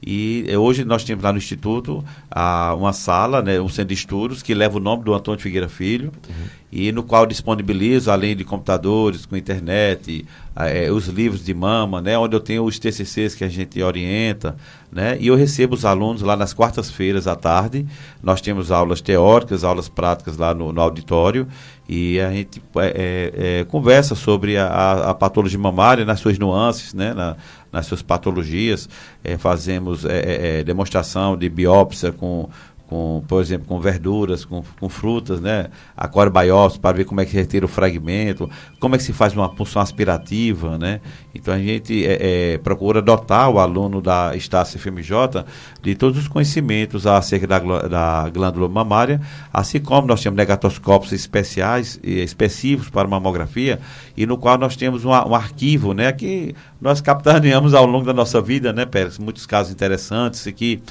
[0.05, 3.93] E eh, hoje nós temos lá no Instituto a, uma sala, né, um centro de
[3.93, 6.45] estudos, que leva o nome do Antônio Figueira Filho, uhum.
[6.71, 10.25] e no qual disponibilizo, além de computadores, com internet,
[10.55, 14.57] é, os livros de mama, né, onde eu tenho os TCCs que a gente orienta,
[14.91, 17.85] né, e eu recebo os alunos lá nas quartas-feiras à tarde.
[18.21, 21.47] Nós temos aulas teóricas, aulas práticas lá no, no auditório,
[21.87, 27.13] e a gente é, é, conversa sobre a, a, patologia mamária nas suas nuances, né,
[27.13, 27.35] na,
[27.73, 28.87] nas suas patologias.
[29.23, 32.47] É, fazemos é, demonstração de biópsia com
[32.87, 35.67] com, por exemplo, com verduras, com, com frutas, né?
[35.95, 39.33] A biópsia para ver como é que retira o fragmento, como é que se faz
[39.33, 40.99] uma punção aspirativa, né?
[41.33, 45.45] Então a gente é, é, procura dotar o aluno da Estácia FMJ
[45.81, 49.19] de todos os conhecimentos acerca da, da glândula mamária,
[49.51, 53.79] assim como nós temos negatoscópios especiais específicos para mamografia,
[54.15, 56.11] e no qual nós temos um, um arquivo, né?
[56.11, 59.17] Que nós capitaneamos ao longo da nossa vida, né, Pérez?
[59.17, 60.81] Muitos casos interessantes que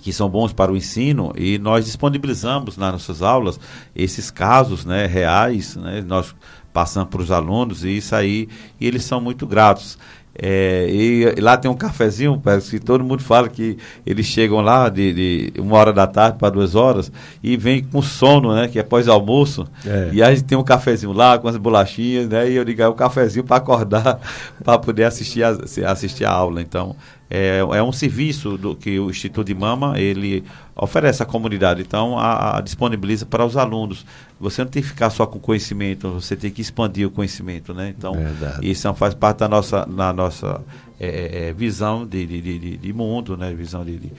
[0.00, 3.58] que são bons para o ensino e nós disponibilizamos nas nossas aulas
[3.94, 6.34] esses casos né, reais, né, nós
[6.72, 8.48] passamos para os alunos e isso aí,
[8.80, 9.98] e eles são muito gratos.
[10.40, 13.76] É, e, e, lá tem um cafezinho, parece que todo mundo fala que
[14.06, 17.10] eles chegam lá de, de uma hora da tarde para duas horas
[17.42, 18.68] e vem com sono, né?
[18.68, 19.66] Que é pós-almoço.
[19.84, 20.10] É.
[20.12, 22.48] E a gente tem um cafezinho lá com as bolachinhas, né?
[22.48, 24.20] E eu digo, é um cafezinho para acordar,
[24.62, 25.58] para poder assistir a,
[25.90, 26.62] assistir a aula.
[26.62, 26.94] Então,
[27.30, 31.82] é, é um serviço do, que o Instituto de Mama ele oferece à comunidade.
[31.82, 34.06] Então, a, a, disponibiliza para os alunos.
[34.40, 37.92] Você não tem que ficar só com conhecimento, você tem que expandir o conhecimento, né?
[37.96, 38.68] Então, Verdade.
[38.68, 40.60] isso faz parte da nossa, na nossa
[40.98, 43.52] é, é, é visão de, de, de, de, mundo, né?
[43.52, 44.12] Visão de, de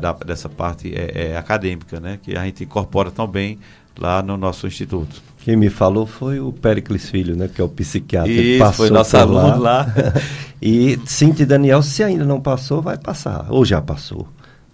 [0.00, 2.18] da, dessa parte é, é, acadêmica, né?
[2.22, 3.58] Que a gente incorpora tão bem
[3.98, 5.22] lá no nosso instituto.
[5.46, 7.48] Quem me falou foi o Pericles Filho, né?
[7.52, 8.32] Que é o psiquiatra.
[8.32, 9.86] Isso, passou foi nosso aluno lá.
[9.86, 9.94] lá.
[10.60, 13.46] e Cintia e Daniel, se ainda não passou, vai passar.
[13.48, 14.26] Ou já passou.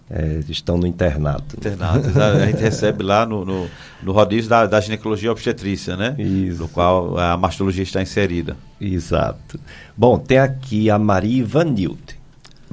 [0.09, 1.55] É, estão no internato.
[1.57, 2.09] Internato.
[2.19, 3.67] a gente recebe lá no, no,
[4.01, 6.15] no rodízio da, da, ginecologia obstetrícia, né?
[6.17, 6.61] Isso.
[6.61, 8.57] No qual a mastologia está inserida.
[8.79, 9.59] Exato.
[9.95, 12.22] Bom, tem aqui a Maria Ivanilde.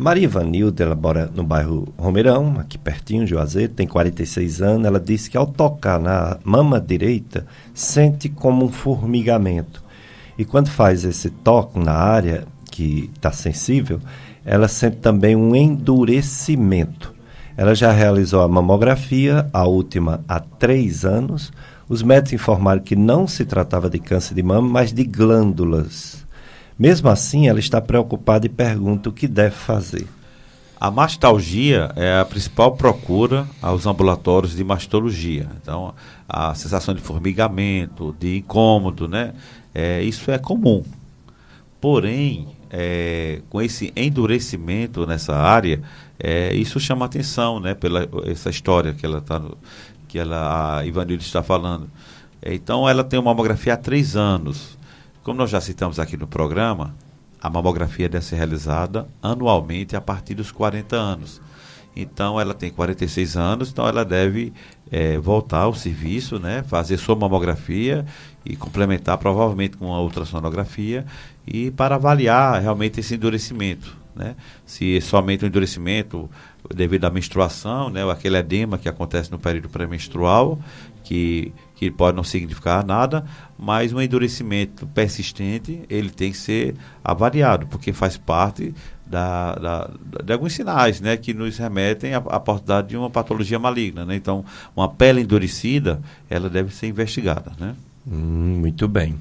[0.00, 4.86] Maria Vanilda, ela mora no bairro Romeirão, aqui pertinho, Juazeiro, tem 46 anos.
[4.86, 9.84] Ela disse que ao tocar na mama direita, sente como um formigamento.
[10.38, 14.00] E quando faz esse toque na área que está sensível,
[14.42, 17.14] ela sente também um endurecimento.
[17.54, 21.52] Ela já realizou a mamografia, a última há três anos.
[21.90, 26.19] Os médicos informaram que não se tratava de câncer de mama, mas de glândulas.
[26.80, 30.06] Mesmo assim, ela está preocupada e pergunta o que deve fazer.
[30.80, 35.46] A mastalgia é a principal procura aos ambulatórios de mastologia.
[35.60, 35.92] Então,
[36.26, 39.34] a sensação de formigamento, de incômodo, né?
[39.74, 40.82] É, isso é comum.
[41.82, 45.82] Porém, é, com esse endurecimento nessa área,
[46.18, 47.74] é, isso chama atenção, né?
[47.74, 49.42] Pela essa história que ela tá,
[50.08, 51.90] que ela, a Ivanilde está falando.
[52.42, 54.79] Então, ela tem uma mamografia há três anos.
[55.22, 56.94] Como nós já citamos aqui no programa,
[57.40, 61.40] a mamografia deve ser realizada anualmente a partir dos 40 anos.
[61.94, 64.52] Então, ela tem 46 anos, então ela deve
[64.90, 68.06] é, voltar ao serviço, né, fazer sua mamografia
[68.44, 71.04] e complementar provavelmente com uma ultrassonografia
[71.46, 73.98] e para avaliar realmente esse endurecimento.
[74.14, 74.36] Né?
[74.64, 76.30] Se somente o endurecimento
[76.74, 80.58] devido à menstruação, né, aquele edema que acontece no período pré-menstrual,
[81.02, 83.24] que que pode não significar nada,
[83.58, 88.74] mas um endurecimento persistente ele tem que ser avaliado, porque faz parte
[89.06, 89.90] da, da,
[90.22, 94.04] de alguns sinais né, que nos remetem à, à possibilidade de uma patologia maligna.
[94.04, 94.14] Né?
[94.14, 94.44] Então,
[94.76, 97.50] uma pele endurecida, ela deve ser investigada.
[97.58, 97.74] Né?
[98.06, 99.18] Hum, muito bem.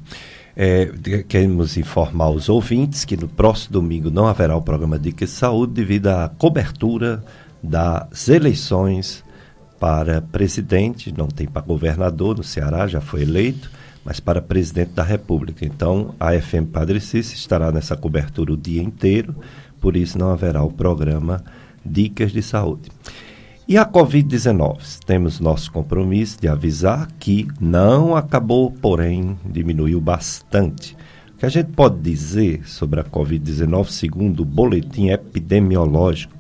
[0.54, 0.92] É,
[1.30, 5.72] queremos informar os ouvintes que no próximo domingo não haverá o programa Dicas de Saúde
[5.72, 7.24] devido à cobertura
[7.64, 9.24] das eleições
[9.80, 13.72] para presidente, não tem para governador no Ceará, já foi eleito,
[14.04, 15.66] mas para presidente da República.
[15.66, 19.36] Então, a FM Padre Cícero estará nessa cobertura o dia inteiro,
[19.80, 21.44] por isso não haverá o programa
[21.86, 22.90] Dicas de Saúde.
[23.68, 25.06] E a Covid-19?
[25.06, 30.98] Temos nosso compromisso de avisar que não acabou, porém diminuiu bastante.
[31.36, 36.34] O que a gente pode dizer sobre a Covid-19, segundo o boletim epidemiológico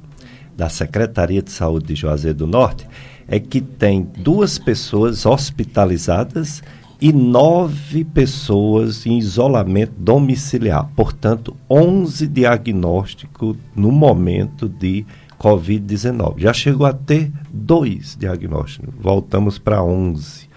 [0.58, 2.88] da Secretaria de Saúde de Juazeiro do Norte,
[3.30, 6.64] é que tem duas pessoas hospitalizadas
[7.00, 10.90] e nove pessoas em isolamento domiciliar.
[10.96, 15.06] Portanto, 11 diagnósticos no momento de
[15.40, 16.40] Covid-19.
[16.40, 18.94] Já chegou a ter dois diagnósticos.
[19.00, 20.50] Voltamos para 11.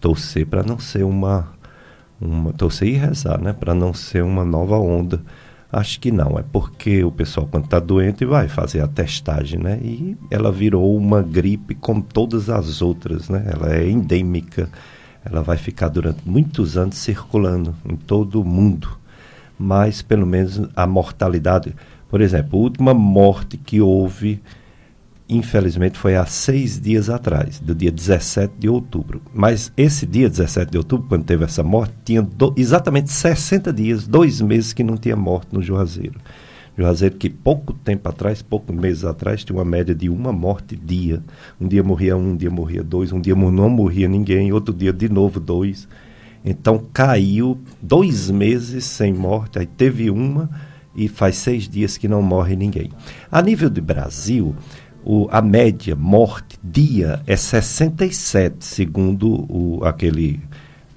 [0.00, 1.52] Torcer para não ser uma,
[2.20, 2.52] uma.
[2.52, 3.52] Torcer e rezar, né?
[3.52, 5.22] Para não ser uma nova onda
[5.72, 9.78] Acho que não, é porque o pessoal, quando está doente, vai fazer a testagem, né?
[9.82, 13.44] E ela virou uma gripe como todas as outras, né?
[13.52, 14.70] Ela é endêmica,
[15.24, 18.88] ela vai ficar durante muitos anos circulando em todo o mundo.
[19.58, 21.74] Mas, pelo menos, a mortalidade.
[22.08, 24.40] Por exemplo, a última morte que houve
[25.28, 29.20] infelizmente foi há seis dias atrás, do dia 17 de outubro.
[29.34, 34.06] Mas esse dia 17 de outubro, quando teve essa morte, tinha do, exatamente 60 dias,
[34.06, 36.20] dois meses que não tinha morte no Juazeiro.
[36.78, 41.22] Juazeiro que pouco tempo atrás, poucos meses atrás, tinha uma média de uma morte dia.
[41.60, 44.92] Um dia morria um, um dia morria dois, um dia não morria ninguém, outro dia
[44.92, 45.88] de novo dois.
[46.44, 50.48] Então caiu dois meses sem morte, aí teve uma
[50.94, 52.90] e faz seis dias que não morre ninguém.
[53.30, 54.54] A nível de Brasil,
[55.06, 60.40] o, a média morte dia é 67, segundo o, aquele,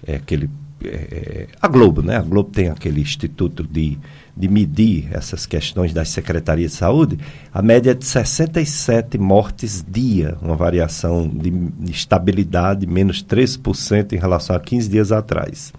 [0.06, 0.50] é, aquele
[0.84, 2.18] é, a Globo, né?
[2.18, 4.00] A Globo tem aquele instituto de,
[4.36, 7.20] de medir essas questões das secretarias de saúde.
[7.54, 11.54] A média é de 67 mortes dia, uma variação de
[11.92, 15.72] estabilidade menos 3% em relação a 15 dias atrás.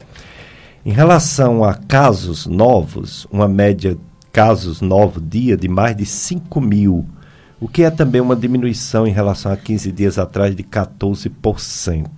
[0.86, 3.98] Em relação a casos novos, uma média
[4.32, 7.04] casos novos dia de mais de 5 mil
[7.60, 12.08] o que é também uma diminuição em relação a 15 dias atrás de 14%.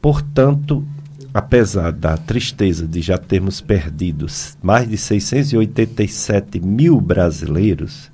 [0.00, 0.84] Portanto,
[1.32, 4.26] apesar da tristeza de já termos perdido
[4.60, 8.10] mais de 687 mil brasileiros,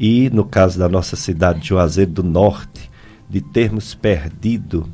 [0.00, 2.90] e no caso da nossa cidade de Juazeiro do Norte,
[3.28, 4.88] de termos perdido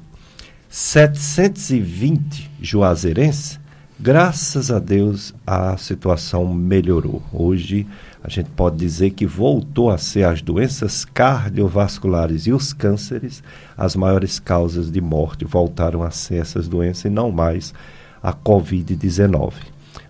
[0.68, 3.58] 720 juazeirenses,
[3.98, 7.22] graças a Deus a situação melhorou.
[7.32, 7.86] Hoje
[8.28, 13.42] a gente pode dizer que voltou a ser as doenças cardiovasculares e os cânceres
[13.76, 17.72] as maiores causas de morte, voltaram a ser essas doenças e não mais
[18.22, 19.52] a Covid-19.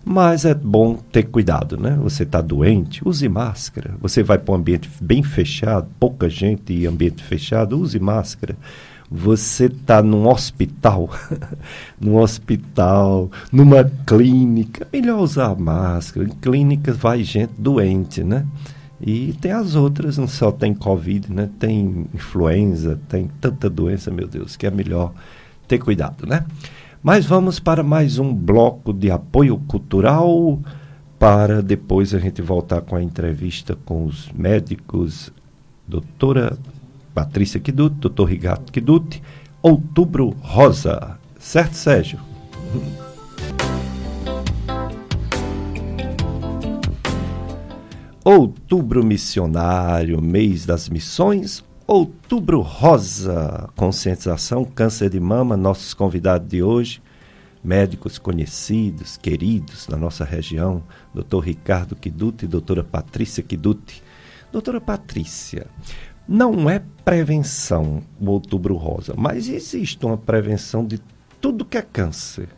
[0.03, 1.97] Mas é bom ter cuidado, né?
[2.01, 3.93] Você está doente, use máscara.
[4.01, 8.57] Você vai para um ambiente bem fechado, pouca gente e ambiente fechado, use máscara
[9.11, 11.09] você está num hospital,
[11.99, 16.27] num hospital, numa clínica, melhor usar máscara.
[16.27, 18.45] Em clínicas vai gente doente, né?
[19.01, 21.49] E tem as outras, não só tem Covid, né?
[21.57, 25.13] Tem influenza, tem tanta doença, meu Deus, que é melhor
[25.67, 26.45] ter cuidado, né?
[27.01, 30.59] Mas vamos para mais um bloco de apoio cultural
[31.17, 35.31] para depois a gente voltar com a entrevista com os médicos,
[35.87, 36.57] doutora
[37.13, 39.21] Patrícia Kiduti, doutor Rigato Kiduti,
[39.61, 41.19] Outubro Rosa.
[41.37, 42.19] Certo, Sérgio?
[48.23, 57.01] Outubro Missionário, mês das missões, Outubro Rosa, conscientização, câncer de mama, nossos convidados de hoje,
[57.63, 64.03] médicos conhecidos, queridos na nossa região, doutor Ricardo Kiduti e doutora Patrícia Kiduti.
[64.51, 65.65] Doutora Patrícia,
[66.29, 71.01] não é prevenção o Outubro Rosa, mas existe uma prevenção de
[71.41, 72.49] tudo que é câncer,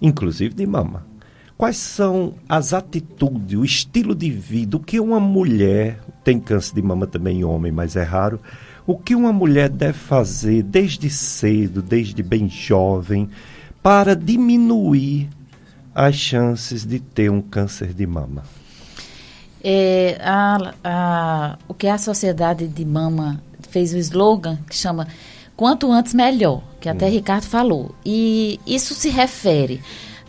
[0.00, 1.04] inclusive de mama.
[1.56, 6.82] Quais são as atitudes, o estilo de vida, o que uma mulher, tem câncer de
[6.82, 8.38] mama também homem, mas é raro,
[8.86, 13.28] o que uma mulher deve fazer desde cedo, desde bem jovem,
[13.82, 15.28] para diminuir
[15.92, 18.44] as chances de ter um câncer de mama?
[19.62, 25.08] É, a, a, o que a Sociedade de Mama fez o slogan que chama
[25.58, 27.10] Quanto antes melhor, que até hum.
[27.10, 27.92] Ricardo falou.
[28.06, 29.80] E isso se refere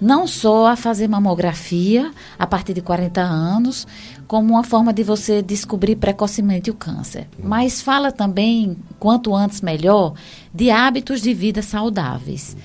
[0.01, 3.85] não só a fazer mamografia a partir de 40 anos,
[4.27, 7.27] como uma forma de você descobrir precocemente o câncer.
[7.37, 10.13] Mas fala também, quanto antes melhor,
[10.53, 12.57] de hábitos de vida saudáveis.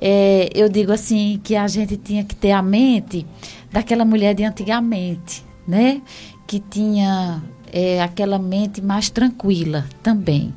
[0.00, 3.26] É, eu digo assim que a gente tinha que ter a mente
[3.70, 6.00] daquela mulher de antigamente, né?
[6.46, 10.54] Que tinha é, aquela mente mais tranquila também.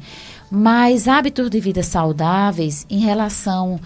[0.52, 3.80] Mas hábitos de vida saudáveis em relação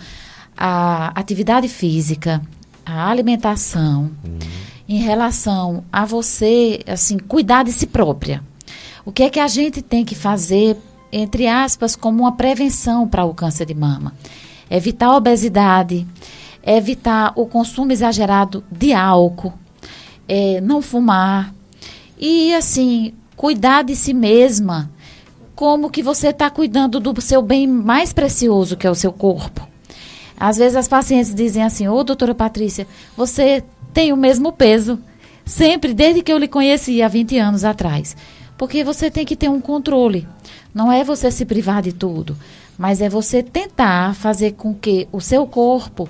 [0.57, 2.41] a atividade física,
[2.85, 4.39] a alimentação, uhum.
[4.87, 8.43] em relação a você, assim, cuidar de si própria.
[9.05, 10.77] O que é que a gente tem que fazer,
[11.11, 14.13] entre aspas, como uma prevenção para o câncer de mama?
[14.69, 16.07] Evitar a obesidade,
[16.65, 19.53] evitar o consumo exagerado de álcool,
[20.27, 21.53] é, não fumar
[22.17, 24.91] e, assim, cuidar de si mesma
[25.55, 29.67] como que você está cuidando do seu bem mais precioso, que é o seu corpo.
[30.39, 33.63] Às vezes as pacientes dizem assim: Ô, doutora Patrícia, você
[33.93, 34.99] tem o mesmo peso,
[35.45, 38.15] sempre, desde que eu lhe conheci há 20 anos atrás.
[38.57, 40.27] Porque você tem que ter um controle.
[40.73, 42.35] Não é você se privar de tudo,
[42.77, 46.09] mas é você tentar fazer com que o seu corpo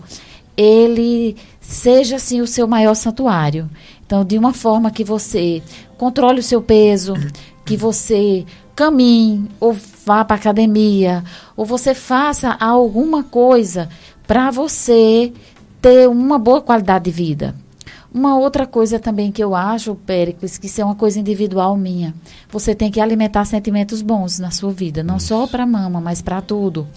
[0.56, 3.70] ele seja assim o seu maior santuário.
[4.06, 5.62] Então, de uma forma que você
[5.98, 7.14] controle o seu peso,
[7.66, 9.76] que você caminhe ou
[10.06, 11.24] vá para academia,
[11.56, 13.90] ou você faça alguma coisa
[14.28, 15.32] para você
[15.82, 17.56] ter uma boa qualidade de vida.
[18.14, 22.14] Uma outra coisa também que eu acho, Péricles, que isso é uma coisa individual minha.
[22.52, 25.30] Você tem que alimentar sentimentos bons na sua vida, não isso.
[25.30, 26.88] só para mama, mas para tudo.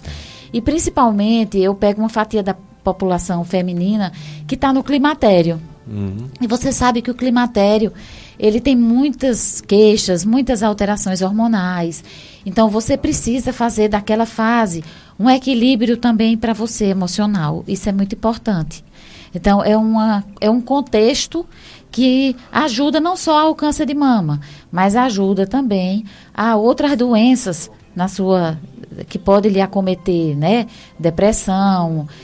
[0.53, 2.53] E principalmente, eu pego uma fatia da
[2.83, 4.11] população feminina
[4.47, 5.59] que está no climatério.
[5.89, 6.27] Uhum.
[6.41, 7.93] E você sabe que o climatério
[8.37, 12.03] ele tem muitas queixas, muitas alterações hormonais.
[12.45, 14.83] Então você precisa fazer daquela fase
[15.19, 17.63] um equilíbrio também para você emocional.
[17.67, 18.83] Isso é muito importante.
[19.33, 21.45] Então, é, uma, é um contexto
[21.91, 24.39] que ajuda não só ao câncer de mama,
[24.71, 28.57] mas ajuda também a outras doenças na sua
[29.09, 30.67] que pode lhe acometer, né?
[30.99, 32.07] Depressão,